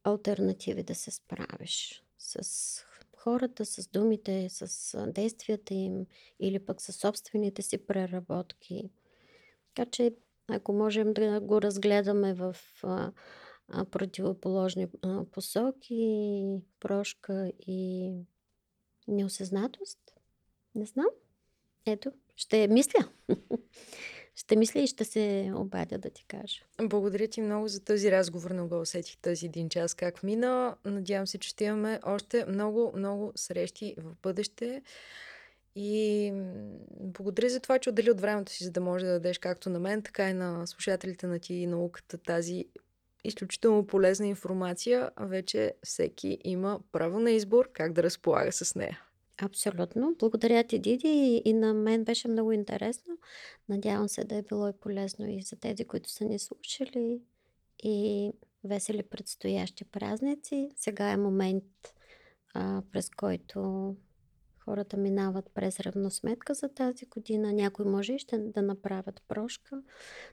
[0.04, 2.84] альтернативи да се справиш с
[3.16, 6.06] хората, с думите, с действията им
[6.40, 8.90] или пък с собствените си преработки.
[9.74, 10.14] Така че,
[10.48, 12.56] ако можем да го разгледаме в
[13.72, 18.12] а, посоки, прошка и
[19.08, 19.98] неосъзнатост,
[20.74, 21.06] не знам.
[21.86, 23.08] Ето, ще мисля.
[24.34, 26.60] ще мисля и ще се обадя да ти кажа.
[26.82, 28.50] Благодаря ти много за този разговор.
[28.50, 30.76] Не го усетих този един час как мина.
[30.84, 34.82] Надявам се, че ще имаме още много, много срещи в бъдеще.
[35.74, 36.32] И
[37.00, 39.80] благодаря за това, че отдели от времето си, за да можеш да дадеш както на
[39.80, 42.64] мен, така и на слушателите на ти и науката тази
[43.24, 45.10] изключително полезна информация.
[45.20, 49.00] Вече всеки има право на избор как да разполага с нея.
[49.42, 50.14] Абсолютно.
[50.18, 51.42] Благодаря ти, Диди.
[51.44, 53.18] И на мен беше много интересно.
[53.68, 57.20] Надявам се да е било и полезно и за тези, които са ни слушали.
[57.84, 58.32] И
[58.64, 60.70] весели предстоящи празници.
[60.76, 61.64] Сега е момент,
[62.54, 63.96] а, през който
[64.64, 67.52] хората минават през равносметка за тази година.
[67.52, 69.82] Някой може и ще да направят прошка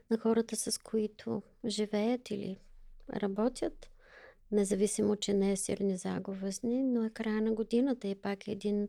[0.10, 2.58] на хората, с които живеят или
[3.14, 3.90] работят
[4.52, 8.88] независимо, че не е сирни заговъзни, но е края на годината и пак е един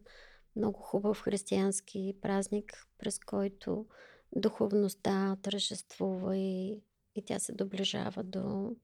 [0.56, 3.86] много хубав християнски празник, през който
[4.36, 6.82] духовността тържествува и,
[7.14, 8.76] и тя се доближава до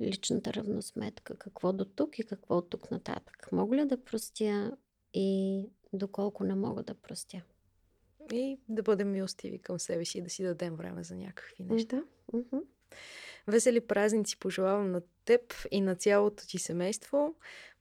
[0.00, 1.38] личната равносметка.
[1.38, 3.48] Какво до тук и какво от тук нататък.
[3.52, 4.76] Мога ли да простя
[5.14, 7.42] и доколко не мога да простя?
[8.32, 12.02] И да бъдем милостиви към себе си и да си дадем време за някакви неща.
[12.32, 12.62] Mm-hmm.
[13.50, 17.34] Весели празници пожелавам на теб и на цялото ти семейство.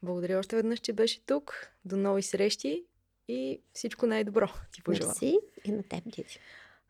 [0.04, 1.70] Благодаря още веднъж, че беше тук.
[1.86, 2.86] До нови срещи
[3.28, 5.16] и всичко най-добро ти пожелавам.
[5.22, 6.40] Мерси и на теб, Диди.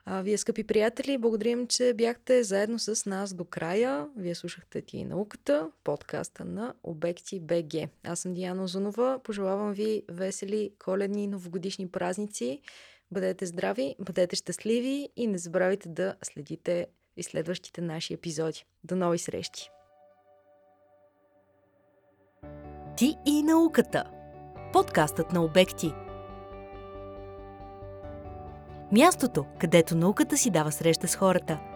[0.05, 4.07] А, вие, скъпи приятели, благодарим, че бяхте заедно с нас до края.
[4.17, 7.89] Вие слушахте ти и науката, подкаста на Обекти БГ.
[8.03, 9.19] Аз съм Диана Озунова.
[9.23, 12.61] Пожелавам ви весели коледни новогодишни празници.
[13.11, 18.65] Бъдете здрави, бъдете щастливи и не забравяйте да следите и следващите наши епизоди.
[18.83, 19.69] До нови срещи!
[22.97, 24.03] Ти и науката.
[24.73, 25.93] Подкастът на обекти.
[28.91, 31.59] Мястото, където науката си дава среща с хората–